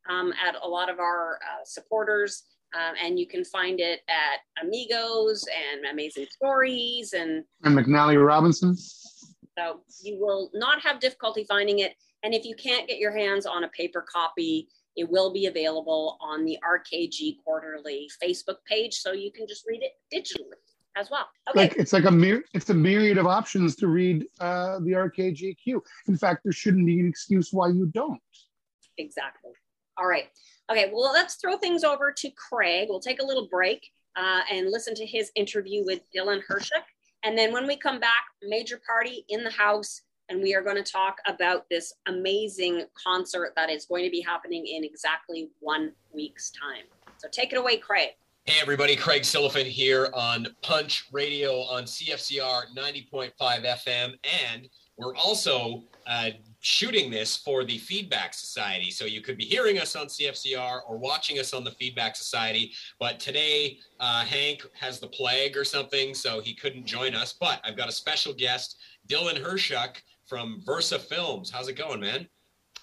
um, 0.09 0.33
at 0.43 0.55
a 0.63 0.67
lot 0.67 0.89
of 0.89 0.97
our 0.97 1.35
uh, 1.35 1.63
supporters 1.65 2.43
um, 2.75 2.95
and 3.03 3.19
you 3.19 3.27
can 3.27 3.43
find 3.43 3.79
it 3.79 4.01
at 4.09 4.63
amigos 4.63 5.45
and 5.73 5.85
amazing 5.85 6.25
stories 6.29 7.13
and 7.13 7.43
and 7.63 7.77
mcnally 7.77 8.23
robinson 8.23 8.75
so 8.75 9.81
you 10.03 10.17
will 10.19 10.49
not 10.53 10.81
have 10.81 10.99
difficulty 10.99 11.43
finding 11.43 11.79
it 11.79 11.95
and 12.23 12.33
if 12.33 12.45
you 12.45 12.55
can't 12.55 12.87
get 12.87 12.99
your 12.99 13.11
hands 13.11 13.45
on 13.45 13.63
a 13.63 13.67
paper 13.69 14.05
copy, 14.07 14.67
it 14.95 15.09
will 15.09 15.33
be 15.33 15.47
available 15.47 16.17
on 16.21 16.45
the 16.45 16.57
RKG 16.63 17.37
Quarterly 17.43 18.09
Facebook 18.21 18.57
page, 18.67 18.95
so 18.95 19.11
you 19.11 19.31
can 19.31 19.47
just 19.47 19.65
read 19.67 19.81
it 19.81 19.93
digitally 20.13 20.59
as 20.97 21.09
well. 21.09 21.27
Okay. 21.49 21.61
Like 21.61 21.75
it's 21.77 21.93
like 21.93 22.05
a 22.05 22.11
myriad, 22.11 22.43
it's 22.53 22.69
a 22.69 22.73
myriad 22.73 23.17
of 23.17 23.25
options 23.25 23.75
to 23.77 23.87
read 23.87 24.25
uh, 24.39 24.79
the 24.79 24.91
RKGQ. 24.91 25.79
In 26.07 26.17
fact, 26.17 26.41
there 26.43 26.51
shouldn't 26.51 26.85
be 26.85 26.99
an 26.99 27.07
excuse 27.07 27.49
why 27.51 27.69
you 27.69 27.85
don't. 27.87 28.19
Exactly. 28.97 29.51
All 29.97 30.07
right. 30.07 30.25
Okay. 30.69 30.89
Well, 30.93 31.11
let's 31.11 31.35
throw 31.35 31.57
things 31.57 31.83
over 31.83 32.11
to 32.11 32.29
Craig. 32.31 32.87
We'll 32.89 32.99
take 32.99 33.21
a 33.21 33.25
little 33.25 33.47
break 33.47 33.91
uh, 34.15 34.41
and 34.51 34.69
listen 34.69 34.95
to 34.95 35.05
his 35.05 35.31
interview 35.35 35.83
with 35.85 36.01
Dylan 36.15 36.41
Hershuk. 36.47 36.83
And 37.23 37.37
then 37.37 37.53
when 37.53 37.67
we 37.67 37.77
come 37.77 37.99
back, 37.99 38.25
major 38.41 38.79
party 38.85 39.25
in 39.29 39.43
the 39.43 39.51
house 39.51 40.01
and 40.29 40.41
we 40.41 40.55
are 40.55 40.61
going 40.61 40.81
to 40.81 40.91
talk 40.91 41.17
about 41.27 41.65
this 41.69 41.93
amazing 42.07 42.85
concert 43.01 43.51
that 43.57 43.69
is 43.69 43.85
going 43.85 44.05
to 44.05 44.09
be 44.09 44.21
happening 44.21 44.65
in 44.65 44.83
exactly 44.83 45.49
one 45.59 45.91
week's 46.13 46.51
time. 46.51 46.85
So 47.17 47.27
take 47.29 47.51
it 47.51 47.57
away, 47.57 47.77
Craig. 47.77 48.11
Hey, 48.45 48.59
everybody. 48.61 48.95
Craig 48.95 49.21
Silliphant 49.21 49.65
here 49.65 50.09
on 50.13 50.47
Punch 50.63 51.07
Radio 51.11 51.61
on 51.63 51.83
CFCR 51.83 52.63
90.5 52.75 53.31
FM. 53.39 54.13
And 54.49 54.67
we're 54.97 55.15
also 55.15 55.83
uh, 56.07 56.29
shooting 56.59 57.09
this 57.09 57.35
for 57.35 57.63
the 57.63 57.77
Feedback 57.77 58.33
Society. 58.33 58.91
So 58.91 59.05
you 59.05 59.21
could 59.21 59.37
be 59.37 59.45
hearing 59.45 59.79
us 59.79 59.95
on 59.95 60.07
CFCR 60.07 60.81
or 60.87 60.97
watching 60.97 61.39
us 61.39 61.53
on 61.53 61.63
the 61.63 61.71
Feedback 61.71 62.15
Society. 62.15 62.73
But 62.99 63.19
today, 63.19 63.79
uh, 63.99 64.23
Hank 64.23 64.65
has 64.79 64.99
the 64.99 65.07
plague 65.07 65.57
or 65.57 65.63
something, 65.63 66.13
so 66.13 66.41
he 66.41 66.53
couldn't 66.53 66.85
join 66.85 67.15
us. 67.15 67.33
But 67.33 67.61
I've 67.63 67.77
got 67.77 67.89
a 67.89 67.93
special 67.93 68.33
guest, 68.33 68.77
Dylan 69.07 69.41
Hershuk 69.41 70.01
from 70.25 70.61
Versa 70.65 70.99
Films. 70.99 71.49
How's 71.49 71.67
it 71.67 71.73
going, 71.73 71.99
man? 71.99 72.27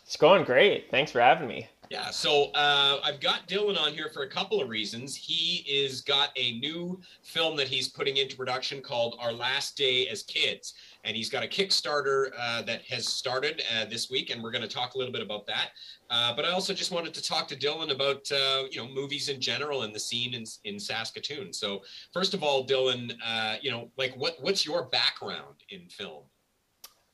It's 0.05 0.17
going 0.17 0.45
great. 0.45 0.91
Thanks 0.91 1.13
for 1.13 1.21
having 1.21 1.47
me. 1.47 1.69
Yeah, 1.91 2.11
so 2.11 2.51
uh, 2.55 3.01
I've 3.03 3.21
got 3.21 3.49
Dylan 3.49 3.79
on 3.79 3.93
here 3.93 4.11
for 4.13 4.23
a 4.23 4.29
couple 4.29 4.61
of 4.61 4.69
reasons. 4.69 5.17
He 5.17 5.65
is 5.67 6.03
got 6.03 6.31
a 6.37 6.59
new 6.59 7.01
film 7.23 7.57
that 7.57 7.69
he's 7.69 7.89
putting 7.89 8.19
into 8.19 8.37
production 8.37 8.83
called 8.83 9.17
Our 9.21 9.33
Last 9.33 9.77
Day 9.77 10.07
as 10.09 10.23
Kids, 10.23 10.75
and 11.05 11.17
he's 11.17 11.31
got 11.31 11.45
a 11.45 11.47
Kickstarter 11.47 12.31
uh, 12.39 12.63
that 12.63 12.83
has 12.83 13.07
started 13.07 13.63
uh, 13.75 13.85
this 13.87 14.11
week, 14.11 14.31
and 14.31 14.43
we're 14.43 14.51
going 14.51 14.63
to 14.63 14.69
talk 14.69 14.95
a 14.95 14.99
little 14.99 15.13
bit 15.13 15.23
about 15.23 15.47
that. 15.47 15.71
Uh, 16.11 16.35
but 16.35 16.45
I 16.45 16.51
also 16.51 16.75
just 16.75 16.91
wanted 16.91 17.15
to 17.15 17.23
talk 17.23 17.49
to 17.49 17.57
Dylan 17.57 17.91
about 17.93 18.31
uh, 18.33 18.65
you 18.71 18.79
know 18.79 18.89
movies 18.89 19.29
in 19.29 19.41
general 19.41 19.83
and 19.83 19.95
the 19.95 20.01
scene 20.01 20.35
in, 20.35 20.45
in 20.65 20.79
Saskatoon. 20.79 21.53
So 21.53 21.83
first 22.13 22.35
of 22.35 22.43
all, 22.43 22.67
Dylan, 22.67 23.13
uh, 23.25 23.57
you 23.61 23.71
know, 23.71 23.91
like 23.97 24.15
what 24.17 24.37
what's 24.41 24.67
your 24.67 24.85
background 24.87 25.57
in 25.71 25.89
film? 25.89 26.25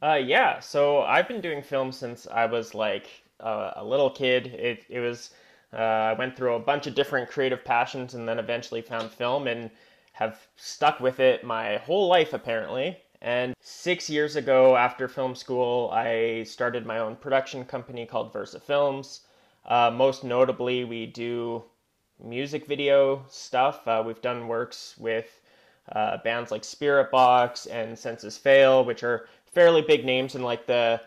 Uh, 0.02 0.14
yeah, 0.16 0.60
so 0.60 1.02
I've 1.02 1.28
been 1.28 1.40
doing 1.40 1.62
film 1.62 1.90
since 1.90 2.26
I 2.26 2.46
was 2.46 2.74
like 2.74 3.06
a 3.40 3.84
little 3.84 4.10
kid. 4.10 4.48
It, 4.48 4.84
it 4.88 5.00
was, 5.00 5.30
I 5.72 6.14
went 6.14 6.36
through 6.36 6.54
a 6.54 6.58
bunch 6.58 6.86
of 6.86 6.94
different 6.94 7.30
creative 7.30 7.64
passions 7.64 8.14
and 8.14 8.28
then 8.28 8.38
eventually 8.38 8.82
found 8.82 9.10
film 9.10 9.46
and 9.46 9.70
have 10.12 10.46
stuck 10.56 11.00
with 11.00 11.20
it 11.20 11.42
my 11.42 11.78
whole 11.78 12.06
life 12.06 12.32
apparently. 12.32 12.98
And 13.24 13.54
six 13.58 14.10
years 14.10 14.36
ago, 14.36 14.76
after 14.76 15.08
film 15.08 15.34
school, 15.34 15.88
I 15.90 16.42
started 16.42 16.84
my 16.84 16.98
own 16.98 17.16
production 17.16 17.64
company 17.64 18.04
called 18.04 18.34
Versa 18.34 18.60
Films. 18.60 19.20
Uh, 19.64 19.90
most 19.90 20.24
notably, 20.24 20.84
we 20.84 21.06
do 21.06 21.64
music 22.22 22.66
video 22.66 23.24
stuff. 23.30 23.88
Uh, 23.88 24.02
we've 24.04 24.20
done 24.20 24.46
works 24.46 24.94
with 24.98 25.40
uh, 25.92 26.18
bands 26.18 26.50
like 26.50 26.64
Spiritbox 26.64 27.66
and 27.70 27.98
Senses 27.98 28.36
Fail, 28.36 28.84
which 28.84 29.02
are 29.02 29.26
fairly 29.46 29.80
big 29.80 30.04
names 30.04 30.34
in 30.34 30.42
like 30.42 30.66
the 30.66 31.00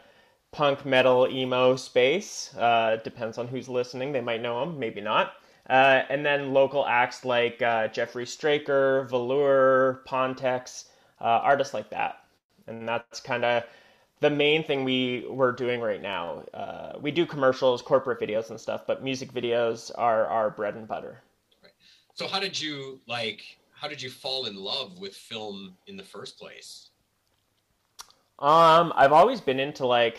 punk 0.51 0.87
metal 0.87 1.27
emo 1.29 1.75
space. 1.75 2.51
Uh, 2.57 2.97
depends 3.03 3.37
on 3.37 3.47
who's 3.47 3.69
listening. 3.69 4.11
They 4.11 4.21
might 4.21 4.41
know 4.41 4.59
them, 4.61 4.79
maybe 4.79 5.01
not. 5.01 5.33
Uh, 5.69 6.01
and 6.09 6.25
then 6.25 6.51
local 6.51 6.83
acts 6.87 7.23
like 7.23 7.61
uh, 7.61 7.89
Jeffrey 7.89 8.25
Straker, 8.25 9.03
Velour, 9.03 10.01
Pontex, 10.05 10.85
uh, 11.19 11.41
artists 11.43 11.73
like 11.73 11.89
that. 11.89 12.23
And 12.67 12.87
that's 12.87 13.19
kind 13.19 13.45
of 13.45 13.63
the 14.19 14.29
main 14.29 14.63
thing 14.63 14.83
we 14.83 15.25
we're 15.29 15.51
doing 15.51 15.81
right 15.81 16.01
now. 16.01 16.43
Uh, 16.53 16.93
we 16.99 17.11
do 17.11 17.25
commercials, 17.25 17.81
corporate 17.81 18.19
videos, 18.19 18.49
and 18.49 18.59
stuff, 18.59 18.81
but 18.87 19.03
music 19.03 19.31
videos 19.31 19.91
are 19.97 20.25
our 20.27 20.49
bread 20.49 20.75
and 20.75 20.87
butter. 20.87 21.21
Right. 21.63 21.71
So 22.13 22.27
how 22.27 22.39
did 22.39 22.59
you 22.59 22.99
like? 23.07 23.57
How 23.73 23.87
did 23.87 24.01
you 24.01 24.09
fall 24.09 24.45
in 24.45 24.55
love 24.55 24.97
with 24.97 25.15
film 25.15 25.75
in 25.85 25.97
the 25.97 26.03
first 26.03 26.39
place? 26.39 26.89
Um, 28.39 28.91
I've 28.95 29.11
always 29.11 29.39
been 29.39 29.59
into 29.59 29.85
like 29.85 30.17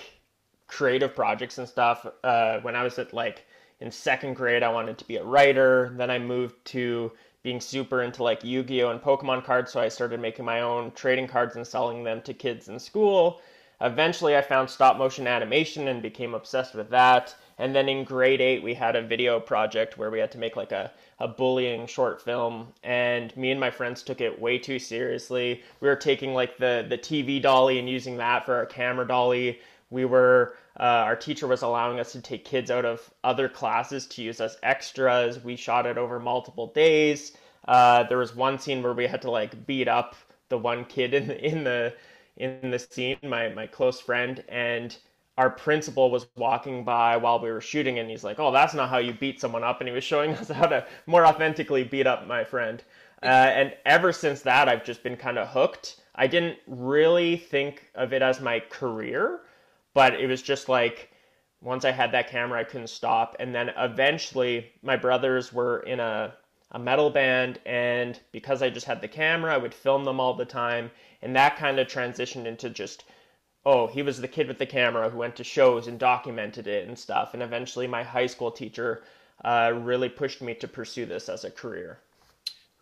creative 0.68 1.14
projects 1.14 1.58
and 1.58 1.68
stuff. 1.68 2.06
Uh, 2.22 2.60
when 2.60 2.76
I 2.76 2.84
was 2.84 2.98
at 2.98 3.12
like 3.12 3.44
in 3.80 3.90
second 3.90 4.34
grade, 4.34 4.62
I 4.62 4.70
wanted 4.70 4.98
to 4.98 5.04
be 5.06 5.16
a 5.16 5.24
writer. 5.24 5.92
Then 5.96 6.10
I 6.10 6.18
moved 6.18 6.64
to 6.66 7.12
being 7.42 7.60
super 7.60 8.02
into 8.02 8.22
like 8.22 8.44
Yu-Gi-Oh 8.44 8.90
and 8.90 9.00
Pokemon 9.00 9.44
cards, 9.44 9.72
so 9.72 9.80
I 9.80 9.88
started 9.88 10.20
making 10.20 10.44
my 10.44 10.60
own 10.60 10.90
trading 10.92 11.28
cards 11.28 11.56
and 11.56 11.66
selling 11.66 12.04
them 12.04 12.20
to 12.22 12.34
kids 12.34 12.68
in 12.68 12.78
school. 12.78 13.40
Eventually, 13.80 14.36
I 14.36 14.42
found 14.42 14.68
stop 14.68 14.96
motion 14.96 15.28
animation 15.28 15.86
and 15.86 16.02
became 16.02 16.34
obsessed 16.34 16.74
with 16.74 16.90
that. 16.90 17.34
And 17.58 17.74
then 17.74 17.88
in 17.88 18.04
grade 18.04 18.40
eight, 18.40 18.62
we 18.62 18.74
had 18.74 18.96
a 18.96 19.02
video 19.02 19.38
project 19.38 19.98
where 19.98 20.10
we 20.10 20.18
had 20.18 20.32
to 20.32 20.38
make 20.38 20.56
like 20.56 20.72
a, 20.72 20.90
a 21.20 21.28
bullying 21.28 21.86
short 21.86 22.20
film. 22.20 22.72
And 22.82 23.36
me 23.36 23.52
and 23.52 23.60
my 23.60 23.70
friends 23.70 24.02
took 24.02 24.20
it 24.20 24.40
way 24.40 24.58
too 24.58 24.78
seriously. 24.78 25.62
We 25.80 25.88
were 25.88 25.96
taking 25.96 26.34
like 26.34 26.56
the, 26.58 26.86
the 26.88 26.98
TV 26.98 27.40
dolly 27.40 27.78
and 27.78 27.88
using 27.88 28.16
that 28.16 28.44
for 28.44 28.54
our 28.54 28.66
camera 28.66 29.06
dolly. 29.06 29.60
We 29.90 30.04
were, 30.04 30.56
uh, 30.78 30.82
our 30.82 31.16
teacher 31.16 31.46
was 31.46 31.62
allowing 31.62 31.98
us 32.00 32.12
to 32.12 32.20
take 32.20 32.44
kids 32.44 32.70
out 32.70 32.84
of 32.84 33.12
other 33.24 33.48
classes 33.48 34.06
to 34.08 34.22
use 34.22 34.40
as 34.40 34.56
extras. 34.62 35.42
We 35.42 35.56
shot 35.56 35.86
it 35.86 35.98
over 35.98 36.20
multiple 36.20 36.68
days. 36.68 37.36
Uh, 37.66 38.04
there 38.04 38.18
was 38.18 38.34
one 38.34 38.58
scene 38.58 38.82
where 38.82 38.92
we 38.92 39.06
had 39.06 39.22
to 39.22 39.30
like 39.30 39.66
beat 39.66 39.88
up 39.88 40.14
the 40.48 40.58
one 40.58 40.84
kid 40.84 41.14
in 41.14 41.26
the, 41.28 41.44
in 41.48 41.64
the 41.64 41.94
in 42.36 42.70
the 42.70 42.78
scene, 42.78 43.18
my 43.24 43.48
my 43.48 43.66
close 43.66 44.00
friend, 44.00 44.44
and 44.48 44.96
our 45.36 45.50
principal 45.50 46.10
was 46.10 46.26
walking 46.36 46.84
by 46.84 47.16
while 47.16 47.40
we 47.40 47.50
were 47.50 47.60
shooting, 47.60 47.98
and 47.98 48.08
he's 48.10 48.24
like, 48.24 48.38
"Oh, 48.38 48.52
that's 48.52 48.74
not 48.74 48.88
how 48.88 48.98
you 48.98 49.12
beat 49.12 49.40
someone 49.40 49.64
up," 49.64 49.80
and 49.80 49.88
he 49.88 49.94
was 49.94 50.04
showing 50.04 50.32
us 50.34 50.48
how 50.48 50.66
to 50.66 50.86
more 51.06 51.26
authentically 51.26 51.84
beat 51.84 52.06
up 52.06 52.26
my 52.26 52.44
friend. 52.44 52.82
Uh, 53.22 53.26
and 53.26 53.74
ever 53.84 54.12
since 54.12 54.42
that, 54.42 54.68
I've 54.68 54.84
just 54.84 55.02
been 55.02 55.16
kind 55.16 55.38
of 55.38 55.48
hooked. 55.48 55.96
I 56.14 56.26
didn't 56.28 56.58
really 56.66 57.36
think 57.36 57.90
of 57.94 58.12
it 58.12 58.22
as 58.22 58.40
my 58.40 58.60
career, 58.60 59.40
but 59.94 60.14
it 60.14 60.26
was 60.26 60.42
just 60.42 60.68
like 60.68 61.10
once 61.60 61.84
I 61.84 61.90
had 61.90 62.12
that 62.12 62.30
camera, 62.30 62.60
I 62.60 62.64
couldn't 62.64 62.88
stop. 62.88 63.36
And 63.40 63.54
then 63.54 63.70
eventually, 63.76 64.70
my 64.82 64.96
brothers 64.96 65.52
were 65.52 65.80
in 65.80 66.00
a 66.00 66.34
a 66.72 66.78
metal 66.78 67.08
band, 67.08 67.58
and 67.64 68.20
because 68.30 68.62
I 68.62 68.68
just 68.68 68.86
had 68.86 69.00
the 69.00 69.08
camera, 69.08 69.54
I 69.54 69.58
would 69.58 69.72
film 69.72 70.04
them 70.04 70.20
all 70.20 70.34
the 70.34 70.44
time, 70.44 70.90
and 71.22 71.34
that 71.34 71.56
kind 71.56 71.78
of 71.78 71.86
transitioned 71.86 72.44
into 72.46 72.68
just 72.68 73.04
oh, 73.66 73.86
he 73.86 74.02
was 74.02 74.20
the 74.20 74.28
kid 74.28 74.48
with 74.48 74.58
the 74.58 74.66
camera 74.66 75.10
who 75.10 75.18
went 75.18 75.36
to 75.36 75.44
shows 75.44 75.88
and 75.88 75.98
documented 75.98 76.66
it 76.66 76.88
and 76.88 76.98
stuff. 76.98 77.34
And 77.34 77.42
eventually, 77.42 77.86
my 77.86 78.02
high 78.02 78.26
school 78.26 78.50
teacher 78.50 79.02
uh, 79.44 79.72
really 79.74 80.08
pushed 80.08 80.40
me 80.40 80.54
to 80.54 80.68
pursue 80.68 81.06
this 81.06 81.28
as 81.28 81.44
a 81.44 81.50
career. 81.50 82.00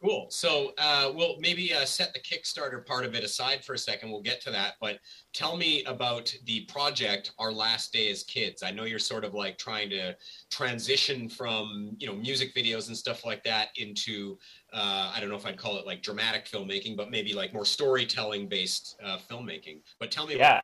Cool. 0.06 0.26
So 0.30 0.72
uh, 0.78 1.10
we'll 1.12 1.34
maybe 1.40 1.74
uh, 1.74 1.84
set 1.84 2.14
the 2.14 2.20
Kickstarter 2.20 2.86
part 2.86 3.04
of 3.04 3.16
it 3.16 3.24
aside 3.24 3.64
for 3.64 3.74
a 3.74 3.78
second. 3.78 4.12
We'll 4.12 4.22
get 4.22 4.40
to 4.42 4.52
that. 4.52 4.74
But 4.80 5.00
tell 5.32 5.56
me 5.56 5.82
about 5.82 6.32
the 6.44 6.60
project, 6.66 7.32
Our 7.40 7.50
Last 7.50 7.92
Day 7.92 8.08
as 8.08 8.22
Kids. 8.22 8.62
I 8.62 8.70
know 8.70 8.84
you're 8.84 9.00
sort 9.00 9.24
of 9.24 9.34
like 9.34 9.58
trying 9.58 9.90
to 9.90 10.16
transition 10.48 11.28
from, 11.28 11.96
you 11.98 12.06
know, 12.06 12.14
music 12.14 12.54
videos 12.54 12.86
and 12.86 12.96
stuff 12.96 13.24
like 13.24 13.42
that 13.42 13.70
into, 13.74 14.38
uh, 14.72 15.12
I 15.12 15.18
don't 15.18 15.28
know 15.28 15.34
if 15.34 15.44
I'd 15.44 15.58
call 15.58 15.76
it 15.76 15.86
like 15.86 16.04
dramatic 16.04 16.46
filmmaking, 16.46 16.96
but 16.96 17.10
maybe 17.10 17.34
like 17.34 17.52
more 17.52 17.64
storytelling 17.64 18.46
based 18.46 18.96
uh, 19.04 19.18
filmmaking. 19.28 19.80
But 19.98 20.12
tell 20.12 20.28
me 20.28 20.36
yeah. 20.36 20.60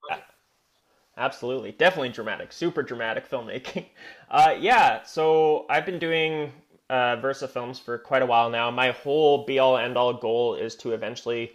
Absolutely. 1.17 1.73
Definitely 1.73 2.11
dramatic. 2.11 2.53
Super 2.53 2.83
dramatic 2.83 3.29
filmmaking. 3.29 3.87
Uh, 4.31 4.57
yeah. 4.59 5.03
So 5.03 5.67
I've 5.69 5.85
been 5.85 5.99
doing 5.99 6.51
uh, 6.91 7.17
Versa 7.17 7.49
Films 7.49 7.79
for 7.79 7.99
quite 7.99 8.23
a 8.23 8.27
while 8.27 8.51
now. 8.51 8.71
My 8.71 8.91
whole 8.91 9.45
be 9.45 9.59
all 9.59 9.77
end 9.77 9.97
all 9.97 10.13
goal 10.13 10.55
is 10.55 10.75
to 10.77 10.93
eventually 10.93 11.53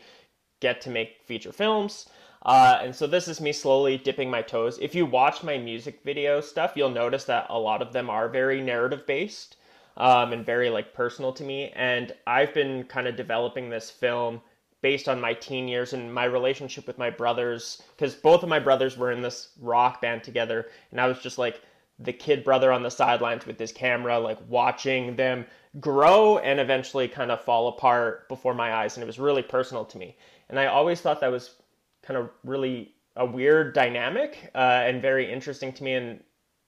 get 0.59 0.81
to 0.81 0.89
make 0.89 1.21
feature 1.25 1.51
films. 1.51 2.09
Uh, 2.43 2.79
and 2.81 2.95
so 2.95 3.07
this 3.07 3.27
is 3.27 3.41
me 3.41 3.51
slowly 3.51 3.97
dipping 3.97 4.29
my 4.29 4.41
toes. 4.41 4.77
If 4.81 4.95
you 4.95 5.05
watch 5.05 5.43
my 5.43 5.57
music 5.57 6.01
video 6.03 6.39
stuff, 6.39 6.73
you'll 6.75 6.89
notice 6.89 7.25
that 7.25 7.47
a 7.49 7.59
lot 7.59 7.81
of 7.81 7.93
them 7.93 8.09
are 8.09 8.29
very 8.29 8.61
narrative 8.61 9.05
based 9.05 9.57
um, 9.97 10.31
and 10.33 10.45
very 10.45 10.69
like 10.69 10.93
personal 10.93 11.33
to 11.33 11.43
me. 11.43 11.71
And 11.75 12.13
I've 12.25 12.53
been 12.53 12.83
kind 12.83 13.07
of 13.07 13.15
developing 13.15 13.69
this 13.69 13.89
film 13.91 14.41
based 14.81 15.09
on 15.09 15.19
my 15.19 15.33
teen 15.33 15.67
years 15.67 15.93
and 15.93 16.13
my 16.13 16.25
relationship 16.25 16.85
with 16.85 16.97
my 16.97 17.09
brothers 17.09 17.81
because 17.95 18.13
both 18.13 18.43
of 18.43 18.49
my 18.49 18.59
brothers 18.59 18.97
were 18.97 19.11
in 19.11 19.21
this 19.21 19.49
rock 19.59 20.01
band 20.01 20.23
together, 20.23 20.67
and 20.91 21.01
I 21.01 21.07
was 21.07 21.19
just 21.19 21.37
like 21.37 21.61
the 21.99 22.13
kid 22.13 22.43
brother 22.43 22.71
on 22.71 22.83
the 22.83 22.91
sidelines 22.91 23.45
with 23.45 23.59
his 23.59 23.71
camera, 23.71 24.19
like 24.19 24.37
watching 24.47 25.15
them 25.15 25.45
grow 25.79 26.37
and 26.39 26.59
eventually 26.59 27.07
kind 27.07 27.31
of 27.31 27.41
fall 27.41 27.67
apart 27.67 28.27
before 28.29 28.53
my 28.53 28.73
eyes. 28.73 28.95
And 28.95 29.03
it 29.03 29.07
was 29.07 29.19
really 29.19 29.41
personal 29.41 29.85
to 29.85 29.97
me. 29.97 30.15
And 30.49 30.59
I 30.59 30.67
always 30.67 31.01
thought 31.01 31.21
that 31.21 31.31
was 31.31 31.55
kind 32.03 32.17
of 32.17 32.29
really 32.43 32.93
a 33.15 33.25
weird 33.25 33.73
dynamic 33.73 34.51
uh, 34.53 34.83
and 34.85 35.01
very 35.01 35.31
interesting 35.31 35.73
to 35.73 35.83
me. 35.83 35.93
And 35.93 36.23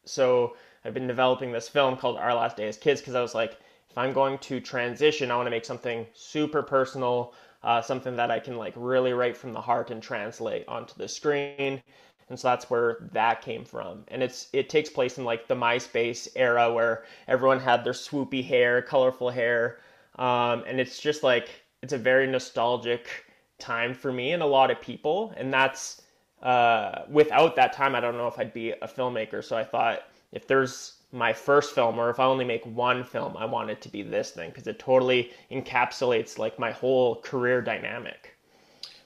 so 0.06 0.56
I've 0.84 0.94
been 0.94 1.08
developing 1.08 1.52
this 1.52 1.70
film 1.70 1.96
called 1.96 2.18
Our 2.18 2.34
Last 2.34 2.58
Day 2.58 2.68
as 2.68 2.78
Kids 2.78 3.02
because 3.02 3.16
I 3.16 3.22
was 3.22 3.36
like, 3.36 3.58
if 3.90 3.98
I'm 3.98 4.14
going 4.14 4.38
to 4.40 4.60
transition, 4.60 5.32
I 5.32 5.36
want 5.36 5.48
to 5.48 5.52
make 5.52 5.66
something 5.66 6.08
super 6.14 6.64
personal, 6.64 7.34
uh, 7.64 7.82
something 7.82 8.16
that 8.16 8.32
I 8.32 8.40
can 8.40 8.58
like 8.58 8.74
really 8.76 9.14
write 9.14 9.38
from 9.38 9.54
the 9.54 9.62
heart 9.62 9.92
and 9.92 10.02
translate 10.02 10.68
onto 10.68 10.96
the 10.96 11.08
screen 11.08 11.82
and 12.30 12.40
so 12.40 12.48
that's 12.48 12.70
where 12.70 12.98
that 13.12 13.42
came 13.42 13.66
from. 13.66 14.04
And 14.10 14.22
it's 14.22 14.48
it 14.54 14.70
takes 14.70 14.90
place 14.90 15.18
in 15.18 15.24
like 15.26 15.48
the 15.48 15.56
myspace 15.56 16.28
era 16.36 16.72
where 16.72 17.04
everyone 17.28 17.60
had 17.60 17.84
their 17.84 17.94
swoopy 17.94 18.46
hair 18.46 18.82
colorful 18.82 19.30
hair. 19.30 19.80
Um, 20.18 20.64
and 20.68 20.80
it's 20.80 21.00
just 21.00 21.24
like 21.24 21.50
it's 21.82 21.94
a 21.94 21.98
very 21.98 22.28
nostalgic 22.28 23.26
time 23.58 23.94
for 23.94 24.12
me 24.12 24.32
and 24.32 24.44
a 24.44 24.46
lot 24.46 24.72
of 24.72 24.80
people. 24.80 25.34
And 25.38 25.52
that's 25.52 26.02
uh, 26.42 27.04
without 27.10 27.56
that 27.58 27.74
time 27.74 27.96
i 27.96 28.00
don't 28.00 28.16
know 28.16 28.28
if 28.28 28.40
i'd 28.40 28.54
be 28.54 28.72
a 28.72 28.88
filmmaker. 28.88 29.44
So 29.44 29.58
i 29.58 29.64
thought 29.64 30.04
if 30.32 30.48
there's 30.48 30.94
my 31.12 31.34
first 31.34 31.74
film 31.74 32.00
or 32.00 32.10
if 32.10 32.20
i 32.20 32.24
only 32.24 32.46
make 32.46 32.64
one 32.66 33.04
film 33.04 33.36
i 33.36 33.44
want 33.44 33.70
it 33.70 33.82
to 33.82 33.90
be 33.90 34.04
this 34.04 34.32
thing 34.32 34.50
because 34.50 34.68
it 34.68 34.78
totally 34.78 35.32
encapsulates 35.52 36.38
like 36.38 36.60
my 36.60 36.72
whole 36.72 37.16
career 37.22 37.62
dynamic 37.62 38.38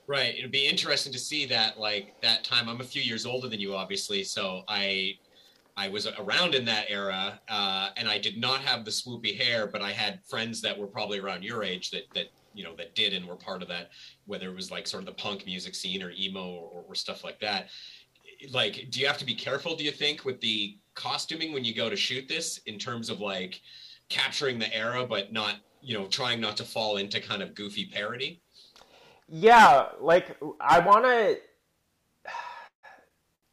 Right. 0.05 0.35
It'd 0.37 0.51
be 0.51 0.67
interesting 0.67 1.13
to 1.13 1.19
see 1.19 1.45
that 1.45 1.79
like 1.79 2.15
that 2.21 2.43
time. 2.43 2.67
I'm 2.67 2.81
a 2.81 2.83
few 2.83 3.01
years 3.01 3.25
older 3.25 3.47
than 3.47 3.61
you, 3.61 3.73
obviously, 3.73 4.23
so 4.23 4.63
I 4.67 5.17
I 5.77 5.87
was 5.87 6.07
around 6.19 6.55
in 6.55 6.65
that 6.65 6.85
era, 6.89 7.39
uh, 7.49 7.89
and 7.95 8.07
I 8.07 8.19
did 8.19 8.37
not 8.37 8.61
have 8.61 8.85
the 8.85 8.91
swoopy 8.91 9.37
hair, 9.37 9.65
but 9.65 9.81
I 9.81 9.91
had 9.91 10.23
friends 10.25 10.61
that 10.61 10.77
were 10.77 10.87
probably 10.87 11.19
around 11.19 11.43
your 11.43 11.63
age 11.63 11.89
that 11.91 12.03
that 12.13 12.27
you 12.53 12.65
know 12.65 12.75
that 12.75 12.95
did 12.95 13.13
and 13.13 13.25
were 13.25 13.37
part 13.37 13.61
of 13.61 13.69
that, 13.69 13.91
whether 14.25 14.49
it 14.49 14.55
was 14.55 14.71
like 14.71 14.87
sort 14.87 15.01
of 15.03 15.07
the 15.07 15.13
punk 15.13 15.45
music 15.45 15.73
scene 15.73 16.03
or 16.03 16.11
emo 16.11 16.47
or, 16.49 16.83
or 16.87 16.95
stuff 16.95 17.23
like 17.23 17.39
that. 17.39 17.69
Like, 18.51 18.87
do 18.89 18.99
you 18.99 19.07
have 19.07 19.17
to 19.19 19.25
be 19.25 19.35
careful? 19.35 19.75
Do 19.75 19.85
you 19.85 19.91
think 19.91 20.25
with 20.25 20.41
the 20.41 20.77
costuming 20.95 21.53
when 21.53 21.63
you 21.63 21.73
go 21.73 21.89
to 21.89 21.95
shoot 21.95 22.27
this 22.27 22.57
in 22.65 22.77
terms 22.77 23.09
of 23.09 23.21
like 23.21 23.61
capturing 24.09 24.59
the 24.59 24.75
era, 24.75 25.05
but 25.07 25.31
not 25.31 25.55
you 25.81 25.97
know 25.97 26.07
trying 26.07 26.41
not 26.41 26.57
to 26.57 26.65
fall 26.65 26.97
into 26.97 27.21
kind 27.21 27.41
of 27.41 27.55
goofy 27.55 27.85
parody? 27.85 28.42
Yeah, 29.27 29.87
like 29.99 30.37
I 30.59 30.79
want 30.79 31.05
to 31.05 31.37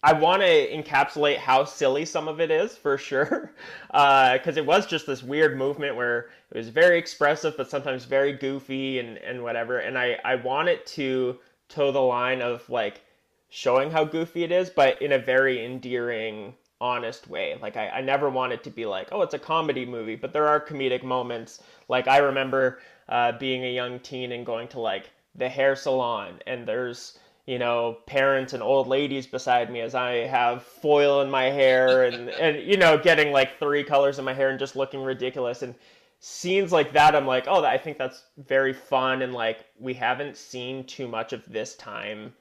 I 0.03 0.15
want 0.15 0.41
to 0.41 0.49
encapsulate 0.49 1.37
how 1.37 1.65
silly 1.65 2.07
some 2.07 2.27
of 2.27 2.41
it 2.41 2.51
is 2.51 2.75
for 2.75 2.97
sure, 2.97 3.53
because 3.89 4.57
uh, 4.57 4.61
it 4.61 4.65
was 4.65 4.87
just 4.87 5.07
this 5.07 5.23
weird 5.23 5.59
movement 5.59 5.95
where 5.95 6.31
it 6.51 6.57
was 6.57 6.71
very 6.71 6.99
expressive, 6.99 7.55
but 7.57 7.69
sometimes 7.69 8.07
very 8.07 8.33
goofy 8.33 8.99
and, 8.99 9.19
and 9.19 9.43
whatever. 9.43 9.79
And 9.81 9.99
I, 9.99 10.19
I 10.25 10.37
want 10.37 10.71
it 10.71 10.87
to 10.87 11.39
toe 11.69 11.93
the 11.93 12.01
line 12.01 12.41
of 12.41 12.69
like 12.71 13.03
showing 13.51 13.91
how 13.91 14.05
goofy 14.05 14.43
it 14.43 14.51
is, 14.51 14.71
but 14.71 15.01
in 15.03 15.13
a 15.13 15.19
very 15.19 15.63
endearing, 15.63 16.55
honest 16.81 17.29
way. 17.29 17.59
Like 17.61 17.77
I, 17.77 17.91
I 17.91 18.01
never 18.01 18.31
want 18.31 18.55
it 18.55 18.65
to 18.65 18.71
be 18.71 18.87
like, 18.87 19.09
oh, 19.13 19.21
it's 19.21 19.35
a 19.35 19.39
comedy 19.39 19.85
movie, 19.85 20.17
but 20.17 20.33
there 20.33 20.49
are 20.49 20.65
comedic 20.65 21.03
moments. 21.03 21.63
Like 21.89 22.09
I 22.09 22.19
remember 22.19 22.79
uh, 23.11 23.33
being 23.33 23.65
a 23.65 23.75
young 23.75 24.01
teen 24.01 24.33
and 24.33 24.47
going 24.47 24.69
to 24.69 24.81
like 24.81 25.11
the 25.35 25.49
hair 25.49 25.77
salon 25.77 26.41
and 26.47 26.67
there's 26.67 27.19
you 27.51 27.59
know, 27.59 27.99
parents 28.07 28.53
and 28.53 28.63
old 28.63 28.87
ladies 28.87 29.27
beside 29.27 29.73
me 29.73 29.81
as 29.81 29.93
I 29.93 30.27
have 30.27 30.63
foil 30.63 31.21
in 31.21 31.29
my 31.29 31.47
hair 31.47 32.05
and, 32.05 32.29
and 32.41 32.63
you 32.63 32.77
know, 32.77 32.97
getting 32.97 33.33
like 33.33 33.59
three 33.59 33.83
colors 33.83 34.21
in 34.21 34.25
my 34.25 34.33
hair 34.33 34.51
and 34.51 34.59
just 34.59 34.77
looking 34.77 35.03
ridiculous. 35.03 35.63
And 35.63 35.75
scenes 36.21 36.71
like 36.71 36.93
that, 36.93 37.17
I'm 37.17 37.27
like, 37.27 37.47
oh, 37.49 37.65
I 37.65 37.77
think 37.77 37.99
that's 37.99 38.23
very 38.39 38.73
fun. 38.73 39.23
And 39.23 39.33
like, 39.33 39.65
we 39.81 39.95
haven't 39.95 40.37
seen 40.37 40.85
too 40.85 41.09
much 41.09 41.33
of 41.33 41.43
this 41.51 41.75
time 41.75 42.35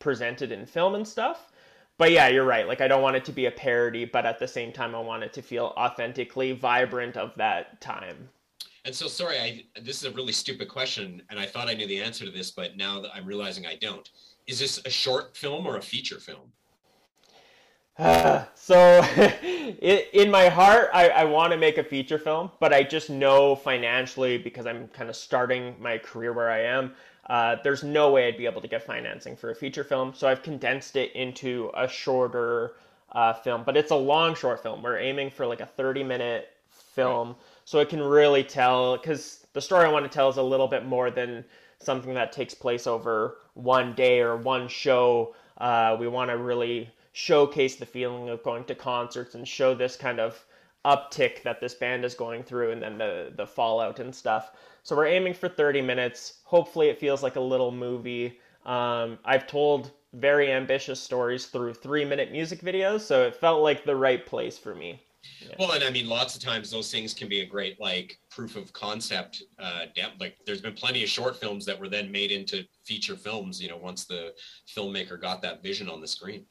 presented 0.00 0.50
in 0.50 0.66
film 0.66 0.96
and 0.96 1.06
stuff. 1.06 1.52
But 1.96 2.10
yeah, 2.10 2.26
you're 2.26 2.44
right. 2.44 2.66
Like, 2.66 2.80
I 2.80 2.88
don't 2.88 3.02
want 3.02 3.14
it 3.14 3.24
to 3.26 3.32
be 3.32 3.46
a 3.46 3.50
parody, 3.52 4.06
but 4.06 4.26
at 4.26 4.40
the 4.40 4.48
same 4.48 4.72
time, 4.72 4.96
I 4.96 5.00
want 5.00 5.22
it 5.22 5.32
to 5.34 5.42
feel 5.42 5.72
authentically 5.76 6.50
vibrant 6.50 7.16
of 7.16 7.32
that 7.36 7.80
time. 7.80 8.30
And 8.84 8.94
so, 8.94 9.06
sorry, 9.06 9.38
I 9.38 9.64
this 9.80 10.02
is 10.02 10.04
a 10.04 10.10
really 10.10 10.32
stupid 10.32 10.68
question, 10.68 11.22
and 11.30 11.38
I 11.38 11.46
thought 11.46 11.68
I 11.68 11.74
knew 11.74 11.86
the 11.86 12.02
answer 12.02 12.24
to 12.24 12.30
this, 12.30 12.50
but 12.50 12.76
now 12.76 13.00
that 13.00 13.12
I'm 13.14 13.26
realizing 13.26 13.66
I 13.66 13.76
don't. 13.76 14.08
Is 14.46 14.58
this 14.58 14.80
a 14.84 14.90
short 14.90 15.36
film 15.36 15.66
or 15.66 15.76
a 15.76 15.82
feature 15.82 16.18
film? 16.18 16.52
Uh, 17.96 18.44
so, 18.54 19.02
in 19.80 20.30
my 20.30 20.48
heart, 20.48 20.90
I, 20.92 21.10
I 21.10 21.24
want 21.24 21.52
to 21.52 21.58
make 21.58 21.78
a 21.78 21.84
feature 21.84 22.18
film, 22.18 22.50
but 22.58 22.72
I 22.72 22.82
just 22.82 23.08
know 23.08 23.54
financially 23.54 24.38
because 24.38 24.66
I'm 24.66 24.88
kind 24.88 25.08
of 25.08 25.14
starting 25.14 25.76
my 25.78 25.98
career 25.98 26.32
where 26.32 26.50
I 26.50 26.62
am. 26.62 26.92
Uh, 27.28 27.56
there's 27.62 27.84
no 27.84 28.10
way 28.10 28.26
I'd 28.26 28.36
be 28.36 28.46
able 28.46 28.62
to 28.62 28.68
get 28.68 28.82
financing 28.82 29.36
for 29.36 29.50
a 29.50 29.54
feature 29.54 29.84
film, 29.84 30.12
so 30.12 30.26
I've 30.26 30.42
condensed 30.42 30.96
it 30.96 31.12
into 31.12 31.70
a 31.76 31.86
shorter 31.86 32.72
uh, 33.12 33.34
film. 33.34 33.62
But 33.64 33.76
it's 33.76 33.92
a 33.92 33.96
long 33.96 34.34
short 34.34 34.60
film. 34.60 34.82
We're 34.82 34.98
aiming 34.98 35.30
for 35.30 35.46
like 35.46 35.60
a 35.60 35.66
30 35.66 36.02
minute 36.02 36.48
film. 36.70 37.28
Right 37.28 37.36
so 37.64 37.78
it 37.78 37.88
can 37.88 38.02
really 38.02 38.44
tell 38.44 38.96
because 38.96 39.46
the 39.52 39.60
story 39.60 39.84
I 39.84 39.92
want 39.92 40.04
to 40.04 40.10
tell 40.10 40.28
is 40.28 40.36
a 40.36 40.42
little 40.42 40.68
bit 40.68 40.84
more 40.84 41.10
than 41.10 41.44
something 41.78 42.14
that 42.14 42.32
takes 42.32 42.54
place 42.54 42.86
over 42.86 43.38
one 43.54 43.94
day 43.94 44.20
or 44.20 44.36
one 44.36 44.68
show. 44.68 45.34
Uh, 45.58 45.96
we 45.98 46.08
want 46.08 46.30
to 46.30 46.36
really 46.36 46.90
showcase 47.12 47.76
the 47.76 47.86
feeling 47.86 48.28
of 48.28 48.42
going 48.42 48.64
to 48.64 48.74
concerts 48.74 49.34
and 49.34 49.46
show 49.46 49.74
this 49.74 49.96
kind 49.96 50.18
of 50.18 50.44
uptick 50.84 51.42
that 51.42 51.60
this 51.60 51.74
band 51.74 52.04
is 52.04 52.14
going 52.14 52.42
through 52.42 52.72
and 52.72 52.82
then 52.82 52.98
the 52.98 53.32
the 53.36 53.46
fallout 53.46 54.00
and 54.00 54.14
stuff. 54.14 54.52
So 54.82 54.96
we're 54.96 55.06
aiming 55.06 55.34
for 55.34 55.48
30 55.48 55.80
minutes. 55.80 56.40
Hopefully 56.44 56.88
it 56.88 56.98
feels 56.98 57.22
like 57.22 57.36
a 57.36 57.40
little 57.40 57.70
movie. 57.70 58.40
Um, 58.64 59.18
I've 59.24 59.46
told 59.46 59.92
very 60.12 60.52
ambitious 60.52 61.00
stories 61.00 61.46
through 61.46 61.74
three 61.74 62.04
minute 62.04 62.32
music 62.32 62.60
videos, 62.60 63.00
so 63.00 63.22
it 63.22 63.36
felt 63.36 63.62
like 63.62 63.84
the 63.84 63.96
right 63.96 64.24
place 64.26 64.58
for 64.58 64.74
me. 64.74 65.02
Yeah. 65.40 65.54
Well, 65.58 65.72
and 65.72 65.84
I 65.84 65.90
mean, 65.90 66.08
lots 66.08 66.34
of 66.34 66.42
times 66.42 66.70
those 66.70 66.90
things 66.90 67.14
can 67.14 67.28
be 67.28 67.40
a 67.40 67.46
great 67.46 67.80
like 67.80 68.18
proof 68.30 68.56
of 68.56 68.72
concept. 68.72 69.42
Uh, 69.58 69.86
like, 70.18 70.36
there's 70.46 70.60
been 70.60 70.74
plenty 70.74 71.02
of 71.02 71.08
short 71.08 71.36
films 71.36 71.64
that 71.66 71.78
were 71.78 71.88
then 71.88 72.10
made 72.10 72.30
into 72.30 72.64
feature 72.84 73.16
films. 73.16 73.62
You 73.62 73.68
know, 73.68 73.76
once 73.76 74.04
the 74.04 74.34
filmmaker 74.76 75.20
got 75.20 75.42
that 75.42 75.62
vision 75.62 75.88
on 75.88 76.00
the 76.00 76.08
screen. 76.08 76.46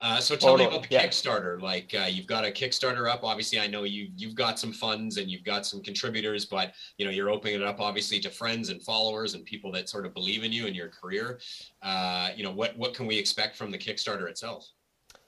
Uh, 0.00 0.20
so 0.20 0.36
tell 0.36 0.50
totally. 0.50 0.68
me 0.68 0.76
about 0.76 0.88
the 0.88 0.94
yeah. 0.94 1.06
Kickstarter. 1.06 1.60
Like 1.60 1.94
uh, 1.98 2.06
you've 2.06 2.26
got 2.26 2.44
a 2.44 2.48
Kickstarter 2.48 3.10
up. 3.10 3.24
Obviously, 3.24 3.60
I 3.60 3.66
know 3.66 3.84
you 3.84 4.08
you've 4.16 4.34
got 4.34 4.58
some 4.58 4.72
funds 4.72 5.16
and 5.16 5.30
you've 5.30 5.44
got 5.44 5.64
some 5.64 5.82
contributors, 5.82 6.44
but 6.44 6.74
you 6.98 7.04
know 7.04 7.10
you're 7.10 7.30
opening 7.30 7.54
it 7.54 7.62
up 7.62 7.80
obviously 7.80 8.20
to 8.20 8.30
friends 8.30 8.68
and 8.68 8.82
followers 8.82 9.34
and 9.34 9.44
people 9.44 9.72
that 9.72 9.88
sort 9.88 10.04
of 10.04 10.12
believe 10.12 10.44
in 10.44 10.52
you 10.52 10.66
and 10.66 10.76
your 10.76 10.88
career. 10.88 11.40
Uh, 11.82 12.28
you 12.36 12.44
know 12.44 12.50
what 12.50 12.76
what 12.76 12.92
can 12.94 13.06
we 13.06 13.16
expect 13.16 13.56
from 13.56 13.70
the 13.70 13.78
Kickstarter 13.78 14.28
itself? 14.28 14.68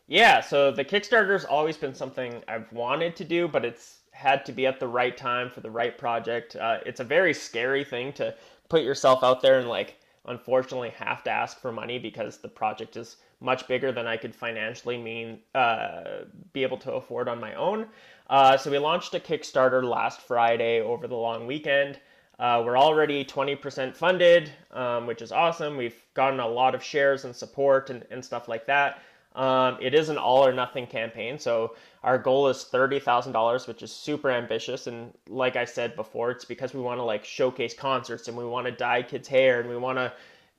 Yeah, 0.09 0.41
so 0.41 0.71
the 0.71 0.85
Kickstarter's 0.85 1.45
always 1.45 1.77
been 1.77 1.95
something 1.95 2.43
I've 2.47 2.73
wanted 2.73 3.17
to 3.17 3.25
do, 3.25 3.49
but 3.49 3.65
it's 3.65 3.99
had 4.13 4.45
to 4.47 4.53
be 4.53 4.67
at 4.67 4.79
the 4.79 4.87
right 4.87 5.17
time 5.17 5.51
for 5.51 5.61
the 5.61 5.71
right 5.71 5.97
project. 5.99 6.57
Uh, 6.57 6.79
it's 6.87 7.01
a 7.01 7.05
very 7.05 7.35
scary 7.35 7.85
thing 7.85 8.13
to 8.15 8.35
put 8.69 8.83
yourself 8.83 9.23
out 9.23 9.43
there 9.43 9.59
and 9.59 9.69
like 9.69 9.97
unfortunately 10.27 10.91
have 10.91 11.23
to 11.25 11.31
ask 11.31 11.61
for 11.61 11.73
money 11.73 11.99
because 11.99 12.39
the 12.39 12.49
project 12.49 12.97
is 12.97 13.17
much 13.41 13.69
bigger 13.69 13.93
than 13.93 14.07
I 14.07 14.17
could 14.17 14.35
financially 14.35 14.97
mean 14.97 15.41
uh, 15.55 16.25
be 16.53 16.63
able 16.63 16.79
to 16.79 16.93
afford 16.93 17.29
on 17.29 17.41
my 17.41 17.55
own. 17.55 17.87
Uh, 18.29 18.57
so 18.57 18.71
we 18.71 18.79
launched 18.79 19.15
a 19.15 19.21
Kickstarter 19.21 19.85
last 19.85 20.21
Friday 20.23 20.81
over 20.81 21.07
the 21.07 21.17
long 21.17 21.47
weekend. 21.47 21.99
Uh, 22.39 22.63
we're 22.65 22.79
already 22.79 23.25
20% 23.25 23.95
funded, 23.95 24.53
um, 24.73 25.07
which 25.07 25.23
is 25.23 25.33
awesome. 25.33 25.77
We've 25.77 26.01
gotten 26.15 26.41
a 26.41 26.49
lot 26.49 26.75
of 26.75 26.83
shares 26.83 27.25
and 27.25 27.35
support 27.35 27.91
and, 27.91 28.05
and 28.11 28.25
stuff 28.25 28.49
like 28.49 28.67
that. 28.67 29.01
Um, 29.37 29.77
it 29.83 29.95
is 29.95 30.09
an 30.09 30.17
all 30.17 30.47
or 30.47 30.53
nothing 30.53 30.87
campaign, 30.87 31.39
so 31.39 31.77
our 32.03 32.17
goal 32.19 32.49
is 32.49 32.65
thirty 32.65 32.99
thousand 32.99 33.33
dollars, 33.33 33.67
which 33.67 33.83
is 33.83 33.93
super 33.93 34.31
ambitious. 34.31 34.87
And 34.87 35.13
like 35.29 35.57
I 35.57 35.67
said 35.67 35.95
before, 35.95 36.31
it's 36.31 36.45
because 36.45 36.73
we 36.73 36.81
want 36.81 36.99
to 36.99 37.05
like 37.05 37.25
showcase 37.25 37.75
concerts 37.75 38.29
and 38.29 38.37
we 38.37 38.47
want 38.47 38.67
to 38.67 38.73
dye 38.73 39.03
kids' 39.03 39.29
hair 39.29 39.61
and 39.61 39.69
we 39.69 39.77
want 39.77 39.99
to 39.99 40.11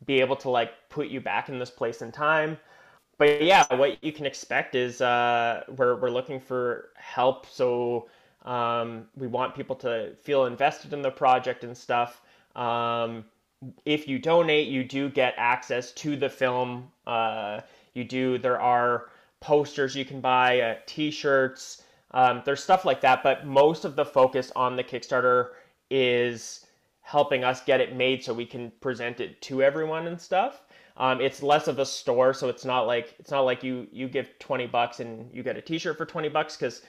be 0.06 0.22
able 0.22 0.36
to 0.38 0.50
like 0.50 0.72
put 0.90 1.08
you 1.08 1.20
back 1.20 1.50
in 1.50 1.58
this 1.58 1.72
place 1.72 2.04
in 2.04 2.12
time. 2.12 2.58
But 3.18 3.42
yeah, 3.42 3.66
what 3.76 4.04
you 4.04 4.12
can 4.12 4.28
expect 4.28 4.76
is 4.76 5.02
uh, 5.02 5.64
we're 5.76 5.96
we're 5.96 6.12
looking 6.12 6.40
for 6.40 6.90
help. 6.96 7.48
So 7.48 8.10
um, 8.46 9.06
we 9.16 9.26
want 9.26 9.56
people 9.56 9.76
to 9.78 10.14
feel 10.22 10.46
invested 10.46 10.94
in 10.94 11.02
the 11.02 11.10
project 11.10 11.64
and 11.64 11.76
stuff. 11.76 12.22
Um, 12.56 13.26
if 13.86 14.08
you 14.08 14.20
donate, 14.20 14.68
you 14.68 14.84
do 14.84 15.10
get 15.10 15.34
access 15.38 15.92
to 15.94 16.16
the 16.16 16.30
film. 16.30 16.92
Uh, 17.08 17.62
you 17.98 18.04
do 18.04 18.38
there 18.38 18.62
are 18.62 19.10
posters 19.40 19.96
you 19.96 20.06
can 20.06 20.22
buy, 20.22 20.62
uh, 20.62 20.76
t-shirts. 20.86 21.84
Um, 22.12 22.42
there's 22.46 22.64
stuff 22.64 22.86
like 22.86 23.02
that, 23.02 23.24
but 23.24 23.46
most 23.46 23.86
of 23.86 23.96
the 23.96 24.06
focus 24.06 24.52
on 24.56 24.76
the 24.76 24.84
Kickstarter 24.84 25.50
is 25.90 26.66
helping 27.02 27.44
us 27.44 27.64
get 27.64 27.82
it 27.82 27.96
made 27.96 28.24
so 28.24 28.34
we 28.34 28.46
can 28.46 28.72
present 28.82 29.20
it 29.20 29.42
to 29.42 29.62
everyone 29.64 30.08
and 30.08 30.20
stuff. 30.20 30.62
Um, 30.98 31.22
it's 31.22 31.44
less 31.44 31.68
of 31.68 31.80
a 31.80 31.86
store, 31.86 32.34
so 32.34 32.50
it's 32.50 32.66
not 32.66 32.88
like 32.88 33.16
it's 33.20 33.30
not 33.32 33.42
like 33.42 33.64
you 33.64 33.88
you 33.92 34.08
give 34.08 34.38
twenty 34.40 34.66
bucks 34.66 35.00
and 35.00 35.30
you 35.34 35.44
get 35.44 35.56
a 35.56 35.62
T-shirt 35.62 35.98
for 35.98 36.06
twenty 36.06 36.30
bucks 36.30 36.58
because 36.58 36.82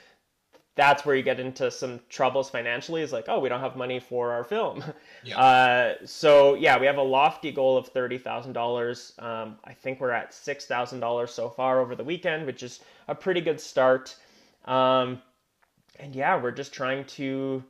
that's 0.79 1.05
where 1.05 1.17
you 1.17 1.25
get 1.25 1.41
into 1.41 1.73
some 1.73 1.99
troubles 2.09 2.49
financially 2.49 3.03
is 3.03 3.13
like 3.13 3.25
oh 3.27 3.41
we 3.41 3.49
don't 3.49 3.61
have 3.61 3.75
money 3.77 3.99
for 3.99 4.33
our 4.33 4.45
film. 4.45 4.83
Yeah. 5.25 5.39
Uh, 5.49 5.95
so 6.05 6.55
yeah 6.55 6.79
we 6.79 6.87
have 6.87 6.97
a 6.97 7.03
lofty 7.03 7.51
goal 7.51 7.77
of 7.77 7.93
$30000 7.93 9.23
um, 9.23 9.57
i 9.65 9.73
think 9.73 10.01
we're 10.01 10.13
at 10.13 10.31
$6000 10.31 11.29
so 11.29 11.51
far 11.51 11.81
over 11.81 11.97
the 11.97 12.05
weekend 12.05 12.47
which 12.47 12.63
is 12.63 12.81
a 13.09 13.15
pretty 13.15 13.41
good 13.41 13.61
start. 13.61 14.17
Um, 14.65 15.21
and 15.99 16.15
yeah 16.15 16.41
we're 16.41 16.53
just 16.53 16.73
trying 16.73 17.05
to 17.07 17.65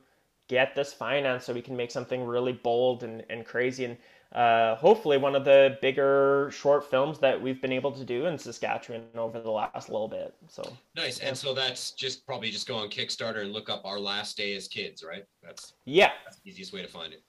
get 0.49 0.75
this 0.75 0.91
finance 0.91 1.45
so 1.45 1.53
we 1.53 1.61
can 1.61 1.77
make 1.77 1.91
something 1.91 2.25
really 2.25 2.51
bold 2.51 3.03
and, 3.03 3.23
and 3.29 3.45
crazy. 3.45 3.85
And 3.85 3.95
uh, 4.33 4.75
hopefully 4.75 5.17
one 5.17 5.35
of 5.35 5.43
the 5.43 5.77
bigger 5.81 6.49
short 6.53 6.89
films 6.89 7.17
that 7.19 7.41
we've 7.41 7.61
been 7.61 7.71
able 7.71 7.91
to 7.91 8.05
do 8.05 8.27
in 8.27 8.37
Saskatchewan 8.37 9.03
over 9.15 9.39
the 9.39 9.49
last 9.49 9.89
little 9.89 10.07
bit. 10.07 10.35
So 10.47 10.63
nice. 10.95 11.19
And 11.19 11.35
so 11.35 11.53
that's 11.53 11.91
just 11.91 12.25
probably 12.25 12.51
just 12.51 12.67
go 12.67 12.75
on 12.75 12.89
Kickstarter 12.89 13.41
and 13.41 13.51
look 13.51 13.69
up 13.69 13.81
our 13.85 13.99
last 13.99 14.37
day 14.37 14.55
as 14.55 14.67
kids, 14.67 15.03
right? 15.03 15.25
That's 15.41 15.73
yeah, 15.85 16.11
that's 16.25 16.39
the 16.39 16.49
easiest 16.49 16.73
way 16.73 16.83
to 16.83 16.87
find 16.87 17.11
it. 17.11 17.23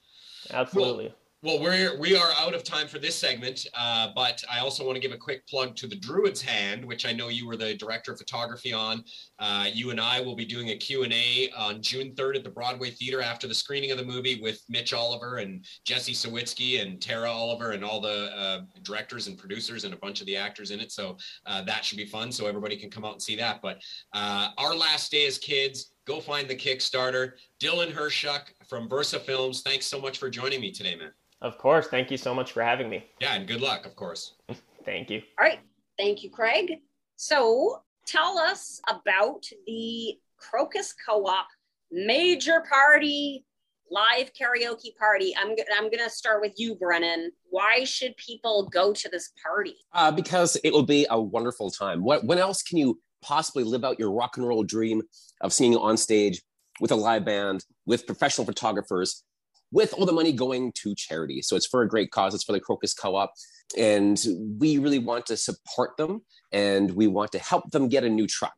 Absolutely. 0.52 1.06
Well, 1.06 1.14
well, 1.42 1.58
we're 1.58 1.98
we 1.98 2.14
are 2.14 2.32
out 2.38 2.54
of 2.54 2.64
time 2.64 2.86
for 2.86 2.98
this 2.98 3.14
segment, 3.14 3.66
uh, 3.72 4.08
but 4.14 4.44
I 4.52 4.58
also 4.58 4.84
want 4.84 4.96
to 4.96 5.00
give 5.00 5.12
a 5.12 5.16
quick 5.16 5.46
plug 5.46 5.74
to 5.76 5.86
the 5.86 5.96
Druid's 5.96 6.42
Hand, 6.42 6.84
which 6.84 7.06
I 7.06 7.12
know 7.12 7.28
you 7.28 7.46
were 7.46 7.56
the 7.56 7.74
director 7.74 8.12
of 8.12 8.18
photography 8.18 8.74
on. 8.74 9.02
Uh, 9.38 9.66
you 9.72 9.90
and 9.90 9.98
I 9.98 10.20
will 10.20 10.36
be 10.36 10.44
doing 10.44 10.68
a 10.68 10.76
Q 10.76 11.02
and 11.02 11.14
A 11.14 11.48
on 11.56 11.80
June 11.80 12.14
3rd 12.14 12.36
at 12.36 12.44
the 12.44 12.50
Broadway 12.50 12.90
Theater 12.90 13.22
after 13.22 13.46
the 13.46 13.54
screening 13.54 13.90
of 13.90 13.96
the 13.96 14.04
movie 14.04 14.38
with 14.42 14.60
Mitch 14.68 14.92
Oliver 14.92 15.38
and 15.38 15.64
Jesse 15.86 16.12
Sawitsky 16.12 16.82
and 16.82 17.00
Tara 17.00 17.30
Oliver 17.30 17.70
and 17.70 17.82
all 17.82 18.02
the 18.02 18.30
uh, 18.36 18.60
directors 18.82 19.26
and 19.26 19.38
producers 19.38 19.84
and 19.84 19.94
a 19.94 19.98
bunch 19.98 20.20
of 20.20 20.26
the 20.26 20.36
actors 20.36 20.72
in 20.72 20.78
it. 20.78 20.92
So 20.92 21.16
uh, 21.46 21.62
that 21.62 21.86
should 21.86 21.96
be 21.96 22.04
fun. 22.04 22.32
So 22.32 22.48
everybody 22.48 22.76
can 22.76 22.90
come 22.90 23.06
out 23.06 23.12
and 23.12 23.22
see 23.22 23.36
that. 23.36 23.62
But 23.62 23.80
uh, 24.12 24.48
our 24.58 24.74
last 24.74 25.10
day 25.10 25.26
as 25.26 25.38
kids 25.38 25.92
go 26.10 26.20
find 26.20 26.48
the 26.48 26.56
Kickstarter. 26.56 27.32
Dylan 27.60 27.92
Hershuk 27.92 28.40
from 28.68 28.88
Versa 28.88 29.20
Films, 29.20 29.62
thanks 29.62 29.86
so 29.86 30.00
much 30.00 30.18
for 30.18 30.28
joining 30.28 30.60
me 30.60 30.72
today, 30.72 30.96
man. 30.96 31.12
Of 31.40 31.56
course. 31.56 31.86
Thank 31.86 32.10
you 32.10 32.16
so 32.16 32.34
much 32.34 32.52
for 32.52 32.62
having 32.62 32.90
me. 32.90 33.04
Yeah, 33.20 33.34
and 33.34 33.46
good 33.46 33.60
luck, 33.60 33.86
of 33.86 33.94
course. 33.96 34.34
Thank 34.84 35.08
you. 35.08 35.22
All 35.38 35.46
right. 35.46 35.60
Thank 35.98 36.22
you, 36.22 36.30
Craig. 36.30 36.80
So 37.16 37.82
tell 38.06 38.38
us 38.38 38.80
about 38.88 39.44
the 39.66 40.18
Crocus 40.36 40.94
Co 41.06 41.26
op 41.26 41.46
major 41.92 42.64
party 42.68 43.44
live 43.90 44.30
karaoke 44.32 44.96
party. 44.98 45.34
I'm, 45.36 45.54
I'm 45.76 45.90
going 45.90 46.04
to 46.04 46.10
start 46.10 46.40
with 46.40 46.54
you, 46.56 46.74
Brennan. 46.74 47.30
Why 47.50 47.84
should 47.84 48.16
people 48.16 48.68
go 48.72 48.92
to 48.92 49.08
this 49.08 49.32
party? 49.42 49.76
Uh, 49.92 50.10
because 50.12 50.56
it 50.62 50.72
will 50.72 50.84
be 50.84 51.06
a 51.10 51.20
wonderful 51.20 51.70
time. 51.70 52.02
What, 52.02 52.24
when 52.24 52.38
else 52.38 52.62
can 52.62 52.78
you 52.78 53.00
possibly 53.22 53.64
live 53.64 53.84
out 53.84 53.98
your 53.98 54.12
rock 54.12 54.36
and 54.36 54.46
roll 54.46 54.62
dream 54.62 55.02
of 55.40 55.52
singing 55.52 55.78
on 55.78 55.96
stage 55.96 56.42
with 56.80 56.90
a 56.90 56.96
live 56.96 57.24
band, 57.24 57.64
with 57.86 58.06
professional 58.06 58.46
photographers, 58.46 59.24
with 59.72 59.94
all 59.94 60.06
the 60.06 60.12
money 60.12 60.32
going 60.32 60.72
to 60.72 60.94
charity. 60.94 61.42
So 61.42 61.56
it's 61.56 61.66
for 61.66 61.82
a 61.82 61.88
great 61.88 62.10
cause. 62.10 62.34
It's 62.34 62.44
for 62.44 62.52
the 62.52 62.60
Crocus 62.60 62.94
Co-op. 62.94 63.32
And 63.78 64.20
we 64.58 64.78
really 64.78 64.98
want 64.98 65.26
to 65.26 65.36
support 65.36 65.96
them 65.96 66.22
and 66.50 66.90
we 66.92 67.06
want 67.06 67.30
to 67.32 67.38
help 67.38 67.70
them 67.70 67.88
get 67.88 68.04
a 68.04 68.08
new 68.08 68.26
truck. 68.26 68.54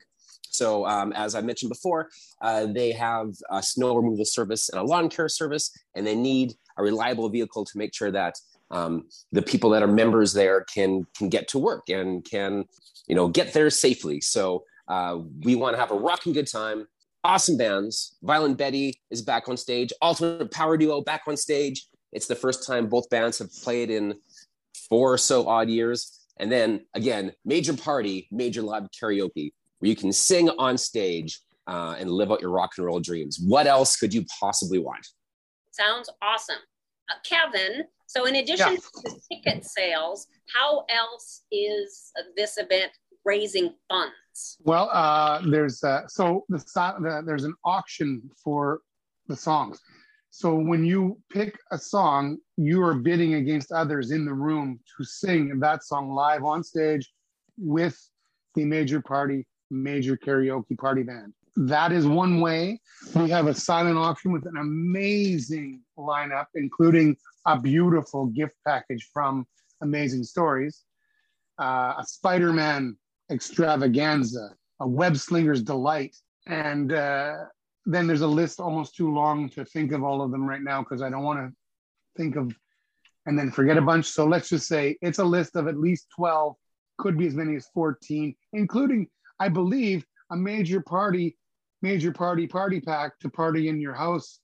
So 0.53 0.87
um, 0.87 1.13
as 1.13 1.35
I 1.35 1.41
mentioned 1.41 1.71
before, 1.71 2.11
uh, 2.43 2.67
they 2.67 2.93
have 2.93 3.35
a 3.51 3.63
snow 3.63 3.97
removal 3.97 4.25
service 4.25 4.69
and 4.69 4.79
a 4.79 4.85
lawn 4.85 5.09
care 5.09 5.29
service, 5.29 5.71
and 5.95 6.07
they 6.07 6.15
need 6.15 6.55
a 6.77 6.83
reliable 6.83 7.29
vehicle 7.31 7.65
to 7.65 7.79
make 7.79 7.95
sure 7.95 8.11
that 8.11 8.35
um, 8.71 9.09
the 9.33 9.43
people 9.43 9.71
that 9.71 9.83
are 9.83 9.87
members 9.87 10.33
there 10.33 10.65
can 10.65 11.07
can 11.17 11.29
get 11.29 11.49
to 11.49 11.59
work 11.59 11.89
and 11.89 12.25
can 12.25 12.65
you 13.07 13.15
know 13.15 13.29
get 13.29 13.53
there 13.53 13.71
safely. 13.71 14.21
So 14.21 14.65
uh, 14.89 15.19
we 15.43 15.55
want 15.55 15.75
to 15.75 15.81
have 15.81 15.91
a 15.91 15.97
rocking 15.97 16.33
good 16.33 16.51
time. 16.51 16.87
Awesome 17.25 17.57
bands. 17.57 18.17
Violent 18.23 18.59
Betty 18.59 19.01
is 19.11 19.23
back 19.23 19.49
on 19.49 19.57
stage. 19.57 19.93
Ultimate 20.03 20.51
Power 20.51 20.77
Duo 20.77 21.01
back 21.01 21.23
on 21.29 21.37
stage. 21.37 21.87
It's 22.13 22.27
the 22.27 22.35
first 22.35 22.67
time 22.67 22.89
both 22.89 23.09
bands 23.11 23.39
have 23.39 23.53
played 23.63 23.91
in 23.91 24.15
four 24.89 25.13
or 25.13 25.19
so 25.19 25.49
odd 25.49 25.69
years. 25.69 26.21
And 26.39 26.51
then 26.51 26.85
again, 26.95 27.33
major 27.45 27.75
party, 27.75 28.29
major 28.31 28.63
live 28.63 28.89
karaoke, 29.01 29.53
where 29.79 29.89
you 29.89 29.97
can 29.97 30.13
sing 30.13 30.51
on 30.51 30.77
stage 30.77 31.41
uh, 31.67 31.95
and 31.99 32.11
live 32.11 32.33
out 32.33 32.41
your 32.41 32.51
rock 32.51 32.73
and 32.77 32.87
roll 32.87 33.01
dreams. 33.01 33.39
What 33.47 33.67
else 33.67 33.97
could 33.97 34.13
you 34.13 34.25
possibly 34.41 34.79
want? 34.79 35.07
Sounds 35.71 36.11
awesome. 36.21 36.57
Uh, 37.11 37.15
Kevin, 37.25 37.85
so 38.07 38.27
in 38.27 38.37
addition 38.37 38.73
Yeah. 38.73 38.77
to 38.77 39.01
the 39.05 39.21
ticket 39.31 39.65
sales, 39.65 40.27
how 40.55 40.85
else 40.89 41.45
is 41.51 42.13
this 42.37 42.59
event 42.59 42.93
raising 43.25 43.75
funds? 43.89 44.59
Well, 44.61 44.89
uh, 44.93 45.43
there's 45.49 45.83
uh, 45.85 46.07
so 46.09 46.45
the, 46.49 46.59
the 46.59 47.23
there's 47.27 47.45
an 47.45 47.55
auction 47.65 48.23
for 48.43 48.81
the 49.29 49.37
songs. 49.37 49.81
So 50.31 50.55
when 50.55 50.85
you 50.85 51.21
pick 51.31 51.59
a 51.73 51.79
song, 51.79 52.39
you 52.57 52.83
are 52.83 52.95
bidding 52.95 53.35
against 53.35 53.71
others 53.71 54.11
in 54.13 54.25
the 54.25 54.33
room 54.33 54.81
to 54.97 55.05
sing 55.05 55.59
that 55.61 55.85
song 55.85 56.11
live 56.11 56.45
on 56.45 56.65
stage 56.65 57.13
with 57.59 57.99
the 58.55 58.65
major 58.65 59.01
party, 59.03 59.47
major 59.71 60.17
karaoke 60.17 60.77
party 60.79 61.03
band. 61.03 61.35
That 61.57 61.93
is 61.93 62.07
one 62.07 62.41
way. 62.41 62.81
We 63.15 63.29
have 63.31 63.47
a 63.47 63.55
silent 63.55 63.99
auction 63.99 64.33
with 64.33 64.47
an 64.47 64.57
amazing 64.57 65.83
lineup, 65.99 66.47
including 66.55 67.17
a 67.47 67.59
beautiful 67.59 68.27
gift 68.27 68.55
package 68.67 69.11
from 69.13 69.47
Amazing 69.83 70.25
Stories, 70.25 70.85
uh, 71.61 71.95
a 71.99 72.05
Spider-Man 72.07 72.97
extravaganza, 73.31 74.51
a 74.81 74.89
web 74.89 75.17
slinger's 75.17 75.63
delight. 75.63 76.17
And 76.47 76.93
uh, 76.93 77.35
then 77.85 78.07
there's 78.07 78.23
a 78.23 78.27
list 78.27 78.61
almost 78.61 78.97
too 78.97 79.13
long 79.13 79.49
to 79.51 79.65
think 79.65 79.93
of 79.93 80.03
all 80.03 80.23
of 80.23 80.31
them 80.31 80.47
right 80.47 80.63
now 80.63 80.81
because 80.83 81.03
I 81.03 81.11
don't 81.11 81.23
want 81.23 81.41
to 81.41 81.53
think 82.17 82.37
of 82.37 82.55
and 83.27 83.39
then 83.39 83.51
forget 83.51 83.77
a 83.77 83.83
bunch. 83.83 84.07
So 84.07 84.27
let's 84.27 84.49
just 84.49 84.67
say 84.67 84.97
it's 85.01 85.19
a 85.19 85.25
list 85.25 85.57
of 85.57 85.69
at 85.69 85.79
least 85.79 86.09
12, 86.17 86.57
could 86.99 87.19
be 87.19 87.27
as 87.27 87.35
many 87.35 87.57
as 87.57 87.67
14, 87.75 88.35
including, 88.53 89.09
I 89.39 89.49
believe, 89.49 90.05
a 90.31 90.37
major 90.37 90.81
party, 90.81 91.37
major 91.83 92.13
party 92.13 92.47
party 92.47 92.81
pack 92.81 93.19
to 93.21 93.29
party 93.29 93.69
in 93.69 93.81
your 93.81 93.95
house 93.95 94.41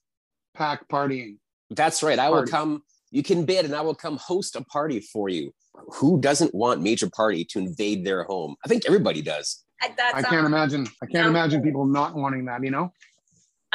pack 0.55 0.87
partying. 0.89 1.37
That's 1.71 2.03
right. 2.03 2.19
I 2.19 2.29
will 2.29 2.39
Party. 2.39 2.51
come. 2.51 2.83
You 3.11 3.23
can 3.23 3.45
bid, 3.45 3.65
and 3.65 3.75
I 3.75 3.81
will 3.81 3.95
come 3.95 4.19
host 4.19 4.57
a 4.57 4.65
party 4.65 5.01
for 5.01 5.29
you. 5.29 5.53
Who 5.95 6.21
doesn't 6.21 6.55
want 6.55 6.83
major 6.83 7.09
party 7.09 7.45
to 7.51 7.59
invade 7.59 8.05
their 8.05 8.25
home? 8.25 8.57
I 8.65 8.69
think 8.69 8.85
everybody 8.87 9.23
does. 9.23 9.65
Uh, 9.83 9.89
I 10.13 10.23
can't 10.23 10.47
imagine. 10.47 10.87
I 11.03 11.07
can't 11.07 11.25
sounds 11.25 11.29
imagine 11.29 11.63
people 11.63 11.87
not 11.87 12.15
wanting 12.15 12.47
that. 12.47 12.63
You 12.65 12.71
know. 12.71 12.93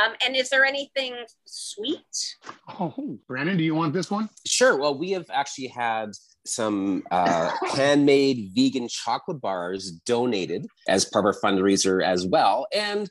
Um, 0.04 0.14
and 0.26 0.36
is 0.36 0.50
there 0.50 0.66
anything 0.66 1.16
sweet? 1.46 2.36
Oh, 2.80 3.20
Brandon, 3.28 3.58
do 3.58 3.64
you 3.64 3.76
want 3.76 3.94
this 3.94 4.10
one? 4.10 4.28
Sure. 4.46 4.76
Well, 4.76 4.98
we 4.98 5.12
have 5.12 5.28
actually 5.32 5.68
had 5.68 6.10
some 6.46 7.04
uh, 7.12 7.52
handmade 7.76 8.52
vegan 8.56 8.88
chocolate 8.88 9.40
bars 9.40 9.92
donated 10.06 10.66
as 10.88 11.06
part 11.06 11.26
of 11.26 11.36
our 11.36 11.42
fundraiser 11.52 12.04
as 12.04 12.26
well. 12.26 12.66
And, 12.74 13.10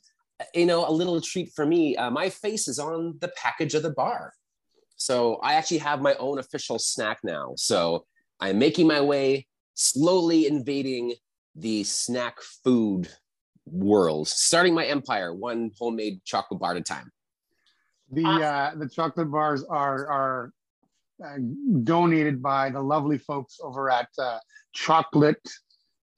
you 0.55 0.66
know, 0.66 0.88
a 0.88 0.90
little 0.90 1.20
treat 1.20 1.50
for 1.55 1.66
me, 1.66 1.96
uh, 1.96 2.11
my 2.11 2.28
face 2.28 2.68
is 2.68 2.78
on 2.78 3.16
the 3.20 3.33
package 3.37 3.74
of 3.74 3.83
the 3.83 3.90
bar. 3.90 4.33
So 4.96 5.37
I 5.37 5.55
actually 5.55 5.78
have 5.78 6.00
my 6.00 6.14
own 6.14 6.38
official 6.38 6.78
snack 6.78 7.18
now. 7.24 7.55
So 7.57 8.07
I'm 8.40 8.59
making 8.59 8.87
my 8.87 9.00
way 9.00 9.46
slowly 9.74 10.46
invading 10.46 11.14
the 11.55 11.85
snack 11.85 12.40
food 12.64 13.09
world, 13.66 14.28
starting 14.28 14.74
my 14.74 14.85
empire 14.85 15.35
one 15.35 15.70
homemade 15.78 16.20
chocolate 16.24 16.61
bar 16.61 16.72
at 16.72 16.76
a 16.76 16.83
time. 16.83 17.11
The 18.11 18.24
Awesome. 18.24 18.42
uh, 18.42 18.85
the 18.85 18.88
chocolate 18.88 19.31
bars 19.31 19.64
are 19.64 20.07
are 20.07 20.52
uh, 21.24 21.38
donated 21.85 22.42
by 22.42 22.70
the 22.70 22.81
lovely 22.81 23.18
folks 23.18 23.59
over 23.62 23.90
at 23.90 24.09
uh, 24.18 24.38
Chocolate. 24.72 25.48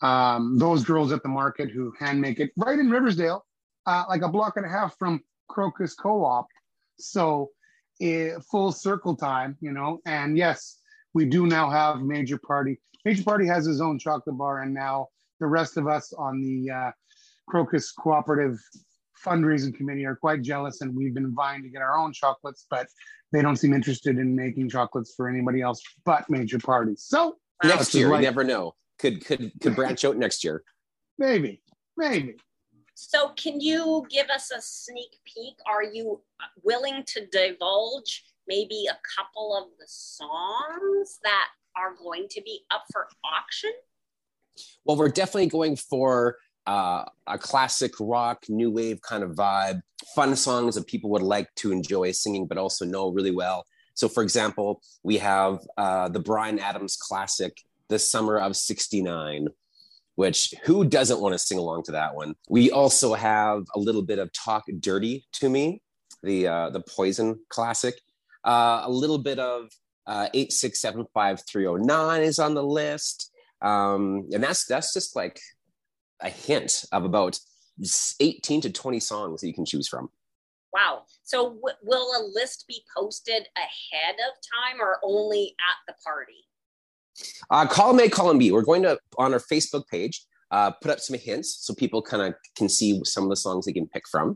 Um, 0.01 0.59
those 0.59 0.85
girls 0.85 1.13
at 1.13 1.23
the 1.23 1.29
market 1.29 1.71
who 1.71 1.93
hand 1.99 2.21
make 2.21 2.41
it 2.41 2.51
right 2.57 2.79
in 2.79 2.91
Riversdale, 2.91 3.45
uh, 3.87 4.05
like 4.09 4.23
a 4.23 4.29
block 4.29 4.57
and 4.57 4.66
a 4.66 4.68
half 4.68 4.97
from 4.99 5.23
Crocus 5.49 5.94
Co-op. 5.94 6.47
So, 6.99 7.51
eh, 8.01 8.31
full 8.51 8.73
circle 8.73 9.16
time, 9.16 9.57
you 9.61 9.73
know. 9.73 10.01
And 10.07 10.37
yes, 10.37 10.79
we 11.12 11.25
do 11.25 11.47
now 11.47 11.70
have 11.70 12.03
Major 12.03 12.38
Party. 12.38 12.81
Major 13.05 13.25
Party 13.25 13.47
has 13.47 13.66
his 13.66 13.81
own 13.81 13.99
chocolate 13.99 14.38
bar, 14.38 14.61
and 14.62 14.73
now 14.73 15.09
the 15.40 15.47
rest 15.47 15.77
of 15.77 15.87
us 15.87 16.12
on 16.12 16.40
the 16.40 16.70
uh, 16.70 16.90
Crocus 17.49 17.92
Cooperative 17.92 18.59
fundraising 19.25 19.75
committee 19.75 20.05
are 20.05 20.16
quite 20.16 20.42
jealous 20.42 20.83
and 20.83 20.94
we've 20.94 21.14
been 21.14 21.35
vying 21.35 21.62
to 21.62 21.68
get 21.68 21.81
our 21.81 21.97
own 21.97 22.12
chocolates, 22.12 22.66
but 22.68 22.87
they 23.33 23.40
don't 23.40 23.57
seem 23.57 23.73
interested 23.73 24.18
in 24.18 24.37
making 24.37 24.68
chocolates 24.68 25.14
for 25.16 25.29
anybody 25.29 25.62
else 25.62 25.83
but 26.05 26.29
major 26.29 26.59
parties. 26.59 27.05
So 27.07 27.37
Next 27.62 27.94
year, 27.94 28.11
right. 28.11 28.18
you 28.18 28.25
never 28.25 28.44
know. 28.44 28.75
Could 28.99 29.25
could 29.25 29.53
could 29.61 29.75
branch 29.75 30.05
out 30.05 30.16
next 30.16 30.44
year. 30.44 30.62
maybe, 31.18 31.62
maybe. 31.97 32.37
So, 32.95 33.31
can 33.31 33.61
you 33.61 34.07
give 34.09 34.29
us 34.31 34.51
a 34.51 34.61
sneak 34.61 35.19
peek? 35.25 35.55
Are 35.67 35.83
you 35.83 36.23
willing 36.63 37.03
to 37.09 37.27
divulge 37.27 38.25
maybe 38.47 38.87
a 38.89 38.97
couple 39.17 39.57
of 39.57 39.77
the 39.79 39.87
songs 39.87 41.19
that 41.25 41.49
are 41.77 41.95
going 42.01 42.29
to 42.31 42.43
be 42.43 42.61
up 42.71 42.85
for 42.93 43.09
auction? 43.25 43.73
Well, 44.85 44.97
we're 44.97 45.09
definitely 45.09 45.49
going 45.49 45.77
for 45.77 46.37
uh, 46.67 47.05
a 47.27 47.39
classic 47.39 47.93
rock, 48.01 48.45
new 48.49 48.71
wave 48.71 49.01
kind 49.03 49.23
of 49.23 49.33
vibe, 49.33 49.81
fun 50.15 50.37
songs 50.37 50.77
that 50.77 50.87
people 50.87 51.11
would 51.11 51.23
like 51.23 51.49
to 51.57 51.73
enjoy 51.73 52.13
singing, 52.13 52.47
but 52.47 52.59
also 52.59 52.85
know 52.85 53.11
really 53.11 53.31
well. 53.31 53.65
So, 53.95 54.09
for 54.09 54.23
example, 54.23 54.81
we 55.03 55.19
have 55.19 55.59
uh, 55.77 56.09
the 56.09 56.21
Bryan 56.21 56.59
Adams 56.59 56.97
classic, 56.97 57.57
The 57.89 57.99
Summer 57.99 58.39
of 58.39 58.57
69, 58.57 59.49
which 60.16 60.55
who 60.64 60.85
doesn't 60.85 61.20
want 61.20 61.35
to 61.35 61.38
sing 61.38 61.59
along 61.59 61.85
to 61.85 61.92
that 61.92 62.14
one? 62.14 62.35
We 62.48 62.70
also 62.70 63.14
have 63.14 63.64
a 63.74 63.79
little 63.79 64.03
bit 64.03 64.18
of 64.18 64.33
Talk 64.33 64.64
Dirty 64.81 65.27
to 65.35 65.48
Me, 65.48 65.83
the, 66.22 66.48
uh, 66.48 66.70
the 66.70 66.81
Poison 66.81 67.38
classic, 67.48 68.00
uh, 68.44 68.83
a 68.85 68.90
little 68.90 69.18
bit 69.18 69.38
of 69.38 69.70
uh, 70.07 70.29
8675309 70.35 72.20
is 72.22 72.38
on 72.38 72.55
the 72.55 72.62
list 72.62 73.31
um, 73.62 74.29
and 74.33 74.42
that's 74.42 74.66
that's 74.66 74.92
just 74.92 75.16
like 75.16 75.40
a 76.20 76.29
hint 76.29 76.85
of 76.92 77.05
about 77.05 77.38
18 78.20 78.61
to 78.61 78.70
20 78.70 79.00
songs 79.00 79.40
that 79.40 79.46
you 79.46 79.55
can 79.55 79.64
choose 79.64 79.88
from 79.88 80.11
Wow. 80.74 81.03
So, 81.22 81.55
w- 81.55 81.77
will 81.85 82.11
a 82.20 82.27
list 82.35 82.64
be 82.66 82.83
posted 82.96 83.46
ahead 83.57 84.16
of 84.16 84.35
time 84.42 84.81
or 84.81 84.98
only 85.05 85.55
at 85.61 85.77
the 85.87 85.94
party? 86.05 86.48
Uh, 87.50 87.66
column 87.66 88.00
a 88.00 88.09
column 88.09 88.38
b 88.38 88.50
we're 88.53 88.62
going 88.62 88.83
to 88.83 88.98
on 89.18 89.33
our 89.33 89.40
facebook 89.40 89.87
page 89.88 90.24
uh, 90.50 90.70
put 90.70 90.90
up 90.90 91.00
some 91.00 91.18
hints 91.18 91.59
so 91.61 91.74
people 91.74 92.00
kind 92.00 92.22
of 92.22 92.35
can 92.57 92.68
see 92.68 93.00
some 93.05 93.24
of 93.24 93.31
the 93.31 93.37
songs 93.37 93.66
they 93.66 93.72
can 93.72 93.88
pick 93.88 94.07
from 94.09 94.35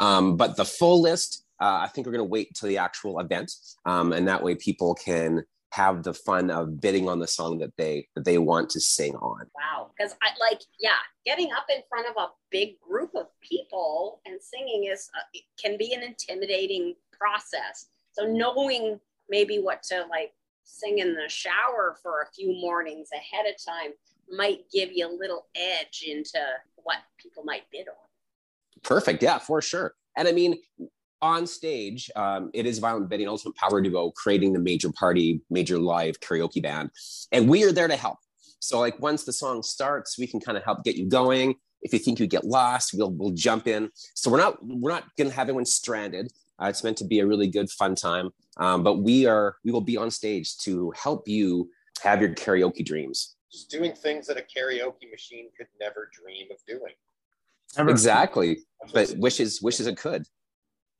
um, 0.00 0.36
but 0.36 0.56
the 0.56 0.64
full 0.64 1.00
list 1.00 1.44
uh, 1.60 1.80
i 1.82 1.88
think 1.88 2.06
we're 2.06 2.12
going 2.12 2.24
to 2.24 2.30
wait 2.30 2.54
till 2.54 2.68
the 2.68 2.78
actual 2.78 3.18
event 3.20 3.52
um, 3.84 4.12
and 4.12 4.26
that 4.26 4.42
way 4.42 4.54
people 4.54 4.94
can 4.94 5.42
have 5.72 6.02
the 6.02 6.14
fun 6.14 6.50
of 6.50 6.80
bidding 6.80 7.08
on 7.08 7.18
the 7.18 7.26
song 7.26 7.58
that 7.58 7.76
they 7.76 8.08
that 8.14 8.24
they 8.24 8.38
want 8.38 8.70
to 8.70 8.80
sing 8.80 9.14
on 9.16 9.46
Wow. 9.54 9.90
Because 9.96 10.14
I 10.22 10.30
like, 10.40 10.62
yeah, 10.80 10.96
getting 11.26 11.52
up 11.52 11.66
in 11.68 11.82
front 11.88 12.06
of 12.08 12.14
a 12.16 12.28
big 12.50 12.80
group 12.80 13.10
of 13.14 13.26
people 13.42 14.20
and 14.24 14.40
singing 14.40 14.88
is 14.90 15.10
uh, 15.16 15.38
can 15.60 15.76
be 15.76 15.92
an 15.92 16.02
intimidating 16.02 16.94
process. 17.12 17.86
So 18.12 18.24
knowing 18.24 18.98
maybe 19.28 19.58
what 19.58 19.82
to 19.84 20.06
like 20.08 20.32
sing 20.68 20.98
in 20.98 21.14
the 21.14 21.28
shower 21.28 21.96
for 22.02 22.22
a 22.22 22.26
few 22.34 22.52
mornings 22.60 23.08
ahead 23.12 23.46
of 23.46 23.54
time 23.64 23.92
might 24.30 24.70
give 24.72 24.90
you 24.92 25.08
a 25.08 25.12
little 25.12 25.46
edge 25.56 26.04
into 26.06 26.38
what 26.76 26.98
people 27.16 27.42
might 27.44 27.62
bid 27.72 27.88
on. 27.88 28.82
Perfect. 28.82 29.22
Yeah, 29.22 29.38
for 29.38 29.62
sure. 29.62 29.94
And 30.16 30.28
I 30.28 30.32
mean, 30.32 30.56
on 31.22 31.46
stage, 31.46 32.10
um, 32.14 32.50
it 32.54 32.66
is 32.66 32.78
Violent 32.78 33.08
Betty 33.08 33.24
and 33.24 33.30
Ultimate 33.30 33.56
Power 33.56 33.80
Duo 33.80 34.10
creating 34.10 34.52
the 34.52 34.58
major 34.58 34.92
party, 34.92 35.40
major 35.50 35.78
live 35.78 36.20
karaoke 36.20 36.62
band. 36.62 36.90
And 37.32 37.48
we 37.48 37.64
are 37.64 37.72
there 37.72 37.88
to 37.88 37.96
help. 37.96 38.18
So, 38.60 38.78
like, 38.78 39.00
once 39.00 39.24
the 39.24 39.32
song 39.32 39.62
starts, 39.62 40.18
we 40.18 40.26
can 40.26 40.40
kind 40.40 40.58
of 40.58 40.64
help 40.64 40.84
get 40.84 40.96
you 40.96 41.08
going. 41.08 41.54
If 41.82 41.92
you 41.92 41.98
think 41.98 42.18
you 42.18 42.26
get 42.26 42.44
lost, 42.44 42.90
we'll, 42.92 43.12
we'll 43.12 43.32
jump 43.32 43.66
in. 43.68 43.90
So, 44.14 44.30
we're 44.30 44.38
not, 44.38 44.58
we're 44.62 44.90
not 44.90 45.04
going 45.16 45.30
to 45.30 45.36
have 45.36 45.48
anyone 45.48 45.64
stranded. 45.64 46.32
Uh, 46.60 46.66
it's 46.66 46.82
meant 46.82 46.96
to 46.98 47.04
be 47.04 47.20
a 47.20 47.26
really 47.26 47.46
good, 47.46 47.70
fun 47.70 47.94
time. 47.94 48.30
Um, 48.56 48.82
but 48.82 48.98
we 48.98 49.26
are, 49.26 49.56
we 49.64 49.70
will 49.70 49.80
be 49.80 49.96
on 49.96 50.10
stage 50.10 50.56
to 50.58 50.92
help 50.96 51.28
you 51.28 51.70
have 52.02 52.20
your 52.20 52.30
karaoke 52.30 52.84
dreams. 52.84 53.36
Just 53.50 53.70
doing 53.70 53.92
things 53.92 54.26
that 54.26 54.36
a 54.36 54.42
karaoke 54.42 55.10
machine 55.10 55.48
could 55.56 55.68
never 55.80 56.10
dream 56.12 56.48
of 56.50 56.58
doing. 56.66 56.94
Ever. 57.76 57.90
Exactly. 57.90 58.58
But 58.92 59.14
wishes, 59.18 59.62
wishes 59.62 59.86
it 59.86 59.96
could. 59.96 60.24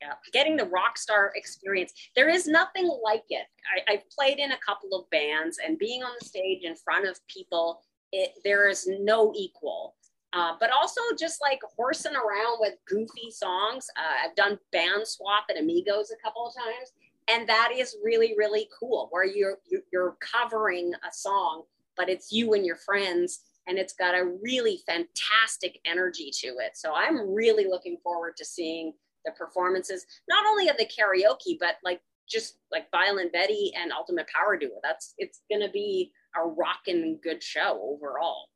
Yeah, 0.01 0.13
getting 0.33 0.57
the 0.57 0.67
rock 0.67 0.97
star 0.97 1.33
experience. 1.35 1.93
There 2.15 2.29
is 2.29 2.47
nothing 2.47 2.89
like 3.03 3.25
it. 3.31 3.47
I, 3.67 3.95
I've 3.95 4.11
played 4.11 4.39
in 4.39 4.53
a 4.53 4.59
couple 4.65 4.97
of 4.97 5.11
bands, 5.11 5.59
and 5.65 5.77
being 5.77 6.05
on 6.05 6.13
the 6.21 6.25
stage 6.25 6.63
in 6.63 6.77
front 6.77 7.09
of 7.09 7.19
people, 7.27 7.83
it, 8.13 8.31
there 8.45 8.69
is 8.69 8.89
no 9.01 9.33
equal. 9.37 9.97
Uh, 10.35 10.53
but 10.61 10.71
also 10.71 11.01
just 11.19 11.41
like 11.41 11.61
horsing 11.77 12.15
around 12.15 12.59
with 12.61 12.75
goofy 12.87 13.31
songs. 13.31 13.87
Uh, 13.97 14.27
I've 14.29 14.37
done 14.37 14.59
band 14.73 15.07
swap 15.07 15.45
at 15.49 15.59
Amigos 15.59 16.11
a 16.11 16.23
couple 16.23 16.47
of 16.47 16.55
times, 16.55 16.93
and 17.29 17.49
that 17.49 17.71
is 17.75 17.97
really 18.05 18.35
really 18.37 18.69
cool. 18.79 19.09
Where 19.11 19.25
you're 19.25 19.59
you're 19.91 20.17
covering 20.21 20.93
a 20.97 21.13
song, 21.13 21.63
but 21.97 22.11
it's 22.11 22.31
you 22.31 22.53
and 22.53 22.67
your 22.67 22.77
friends, 22.77 23.41
and 23.67 23.79
it's 23.79 23.95
got 23.95 24.15
a 24.15 24.33
really 24.43 24.81
fantastic 24.87 25.81
energy 25.87 26.31
to 26.43 26.49
it. 26.59 26.73
So 26.77 26.93
I'm 26.95 27.33
really 27.33 27.65
looking 27.65 27.97
forward 28.03 28.37
to 28.37 28.45
seeing 28.45 28.93
the 29.25 29.33
performances, 29.33 30.05
not 30.29 30.45
only 30.47 30.69
of 30.69 30.77
the 30.77 30.87
karaoke, 30.87 31.57
but 31.59 31.77
like 31.83 32.03
just 32.29 32.59
like 32.71 32.91
Violent 32.91 33.33
Betty 33.33 33.73
and 33.75 33.93
Ultimate 33.93 34.27
Power 34.29 34.59
Duo. 34.59 34.79
That's 34.83 35.15
it's 35.17 35.41
gonna 35.51 35.71
be 35.71 36.13
a 36.37 36.47
rocking 36.47 37.19
good 37.23 37.43
show 37.43 37.81
overall 37.83 38.49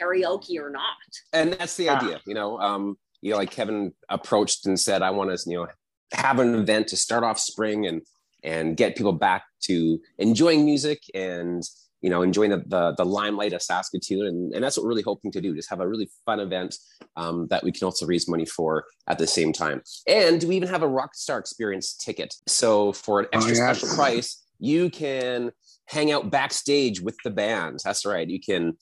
karaoke 0.00 0.58
or 0.58 0.70
not. 0.70 0.84
And 1.32 1.52
that's 1.52 1.76
the 1.76 1.88
idea, 1.88 2.20
you 2.26 2.34
know. 2.34 2.58
Um, 2.58 2.96
you 3.20 3.32
know, 3.32 3.36
like 3.36 3.50
Kevin 3.50 3.92
approached 4.08 4.66
and 4.66 4.78
said, 4.78 5.02
"I 5.02 5.10
want 5.10 5.36
to, 5.36 5.50
you 5.50 5.56
know, 5.56 5.66
have 6.12 6.38
an 6.38 6.54
event 6.54 6.88
to 6.88 6.96
start 6.96 7.24
off 7.24 7.38
spring 7.38 7.86
and 7.86 8.02
and 8.44 8.76
get 8.76 8.96
people 8.96 9.12
back 9.12 9.44
to 9.62 9.98
enjoying 10.18 10.64
music 10.64 11.02
and 11.12 11.64
you 12.00 12.08
know 12.08 12.22
enjoying 12.22 12.50
the 12.50 12.62
the, 12.66 12.94
the 12.96 13.04
limelight 13.04 13.52
of 13.52 13.62
Saskatoon, 13.62 14.26
and, 14.26 14.54
and 14.54 14.62
that's 14.62 14.76
what 14.76 14.84
we're 14.84 14.90
really 14.90 15.02
hoping 15.02 15.32
to 15.32 15.40
do. 15.40 15.54
Just 15.54 15.70
have 15.70 15.80
a 15.80 15.88
really 15.88 16.10
fun 16.24 16.40
event 16.40 16.76
um, 17.16 17.48
that 17.48 17.64
we 17.64 17.72
can 17.72 17.84
also 17.84 18.06
raise 18.06 18.28
money 18.28 18.46
for 18.46 18.84
at 19.08 19.18
the 19.18 19.26
same 19.26 19.52
time. 19.52 19.82
And 20.06 20.42
we 20.44 20.56
even 20.56 20.68
have 20.68 20.82
a 20.82 20.88
rock 20.88 21.14
star 21.14 21.38
Experience 21.38 21.94
ticket. 21.94 22.34
So 22.46 22.92
for 22.92 23.20
an 23.20 23.26
extra 23.32 23.52
oh, 23.52 23.56
yes. 23.56 23.78
special 23.78 23.96
price, 23.96 24.44
you 24.58 24.90
can 24.90 25.52
hang 25.86 26.12
out 26.12 26.30
backstage 26.30 27.00
with 27.00 27.16
the 27.24 27.30
band. 27.30 27.80
That's 27.84 28.04
right. 28.04 28.28
You 28.28 28.40
can 28.40 28.74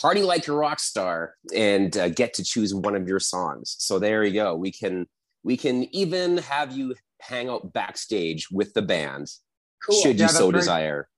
party 0.00 0.22
like 0.22 0.46
a 0.48 0.52
rock 0.52 0.78
star 0.78 1.34
and 1.54 1.96
uh, 1.96 2.08
get 2.08 2.34
to 2.34 2.44
choose 2.44 2.74
one 2.74 2.94
of 2.94 3.08
your 3.08 3.20
songs. 3.20 3.76
So 3.78 3.98
there 3.98 4.24
you 4.24 4.34
go. 4.34 4.54
We 4.54 4.72
can 4.72 5.06
we 5.44 5.56
can 5.56 5.84
even 5.94 6.38
have 6.38 6.72
you 6.72 6.94
hang 7.20 7.48
out 7.48 7.72
backstage 7.72 8.50
with 8.50 8.72
the 8.74 8.82
band, 8.82 9.28
cool. 9.84 9.96
should 9.96 10.18
you 10.18 10.26
yeah, 10.26 10.28
so 10.28 10.50
desire. 10.50 11.08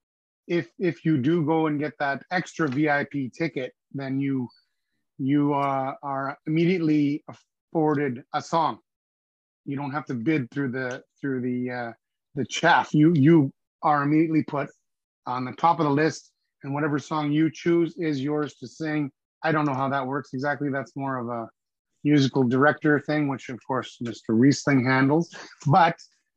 If 0.46 0.68
if 0.78 1.04
you 1.04 1.18
do 1.18 1.44
go 1.44 1.66
and 1.66 1.78
get 1.78 1.94
that 1.98 2.22
extra 2.30 2.68
VIP 2.68 3.32
ticket, 3.36 3.72
then 3.92 4.20
you 4.20 4.48
you 5.18 5.54
uh, 5.54 5.94
are 6.02 6.38
immediately 6.46 7.24
afforded 7.28 8.22
a 8.34 8.42
song. 8.42 8.78
You 9.64 9.76
don't 9.76 9.92
have 9.92 10.04
to 10.06 10.14
bid 10.14 10.50
through 10.50 10.72
the 10.72 11.02
through 11.20 11.40
the 11.40 11.70
uh, 11.70 11.92
the 12.34 12.44
chaff. 12.44 12.92
You 12.92 13.12
you 13.14 13.50
are 13.84 14.02
immediately 14.02 14.42
put 14.42 14.68
on 15.26 15.44
the 15.44 15.52
top 15.52 15.78
of 15.78 15.84
the 15.84 15.92
list, 15.92 16.32
and 16.64 16.74
whatever 16.74 16.98
song 16.98 17.30
you 17.30 17.50
choose 17.50 17.94
is 17.96 18.20
yours 18.20 18.54
to 18.54 18.66
sing. 18.66 19.10
I 19.44 19.52
don't 19.52 19.66
know 19.66 19.74
how 19.74 19.88
that 19.90 20.06
works 20.06 20.30
exactly. 20.32 20.70
That's 20.70 20.96
more 20.96 21.18
of 21.18 21.28
a 21.28 21.48
musical 22.02 22.42
director 22.42 22.98
thing, 23.00 23.28
which 23.28 23.48
of 23.50 23.58
course 23.66 23.98
Mr. 24.02 24.30
Riesling 24.30 24.84
handles. 24.84 25.34
But 25.66 25.96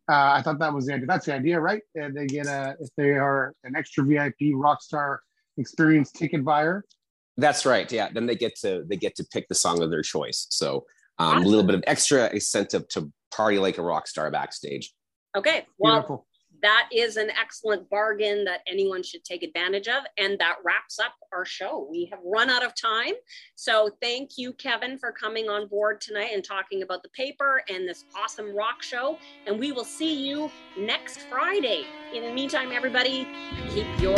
uh, 0.09 0.31
I 0.35 0.41
thought 0.41 0.59
that 0.59 0.73
was 0.73 0.85
the 0.85 0.93
idea. 0.93 1.07
That's 1.07 1.25
the 1.25 1.33
idea, 1.33 1.59
right? 1.59 1.81
Uh, 2.01 2.09
they 2.13 2.27
get 2.27 2.47
a 2.47 2.75
if 2.79 2.89
they 2.97 3.11
are 3.11 3.53
an 3.63 3.75
extra 3.75 4.03
VIP 4.03 4.53
Rockstar 4.53 5.17
experience 5.57 6.11
ticket 6.11 6.43
buyer. 6.43 6.83
That's 7.37 7.65
right. 7.65 7.89
Yeah, 7.91 8.09
then 8.11 8.25
they 8.25 8.35
get 8.35 8.55
to 8.61 8.83
they 8.87 8.97
get 8.97 9.15
to 9.15 9.25
pick 9.31 9.47
the 9.47 9.55
song 9.55 9.81
of 9.81 9.89
their 9.89 10.01
choice. 10.01 10.47
So 10.49 10.85
um, 11.19 11.29
awesome. 11.29 11.43
a 11.43 11.47
little 11.47 11.63
bit 11.63 11.75
of 11.75 11.83
extra 11.87 12.29
incentive 12.33 12.87
to 12.89 13.11
party 13.31 13.59
like 13.59 13.77
a 13.77 13.81
rock 13.81 14.07
star 14.07 14.29
backstage. 14.31 14.93
Okay. 15.35 15.65
Well, 15.77 15.95
Beautiful 15.95 16.26
that 16.61 16.89
is 16.93 17.17
an 17.17 17.29
excellent 17.31 17.89
bargain 17.89 18.43
that 18.45 18.61
anyone 18.67 19.03
should 19.03 19.23
take 19.23 19.43
advantage 19.43 19.87
of. 19.87 20.03
And 20.17 20.37
that 20.39 20.55
wraps 20.63 20.99
up 20.99 21.13
our 21.33 21.45
show. 21.45 21.87
We 21.89 22.05
have 22.11 22.19
run 22.23 22.49
out 22.49 22.63
of 22.63 22.73
time. 22.75 23.13
So 23.55 23.89
thank 24.01 24.37
you, 24.37 24.53
Kevin, 24.53 24.97
for 24.97 25.11
coming 25.11 25.49
on 25.49 25.67
board 25.67 26.01
tonight 26.01 26.31
and 26.33 26.43
talking 26.43 26.83
about 26.83 27.03
the 27.03 27.09
paper 27.09 27.61
and 27.69 27.87
this 27.87 28.05
awesome 28.15 28.55
rock 28.55 28.81
show. 28.81 29.17
And 29.45 29.59
we 29.59 29.71
will 29.71 29.85
see 29.85 30.27
you 30.27 30.49
next 30.77 31.21
Friday. 31.29 31.85
In 32.13 32.23
the 32.23 32.33
meantime, 32.33 32.71
everybody, 32.71 33.27
keep 33.69 33.87
your 33.99 34.15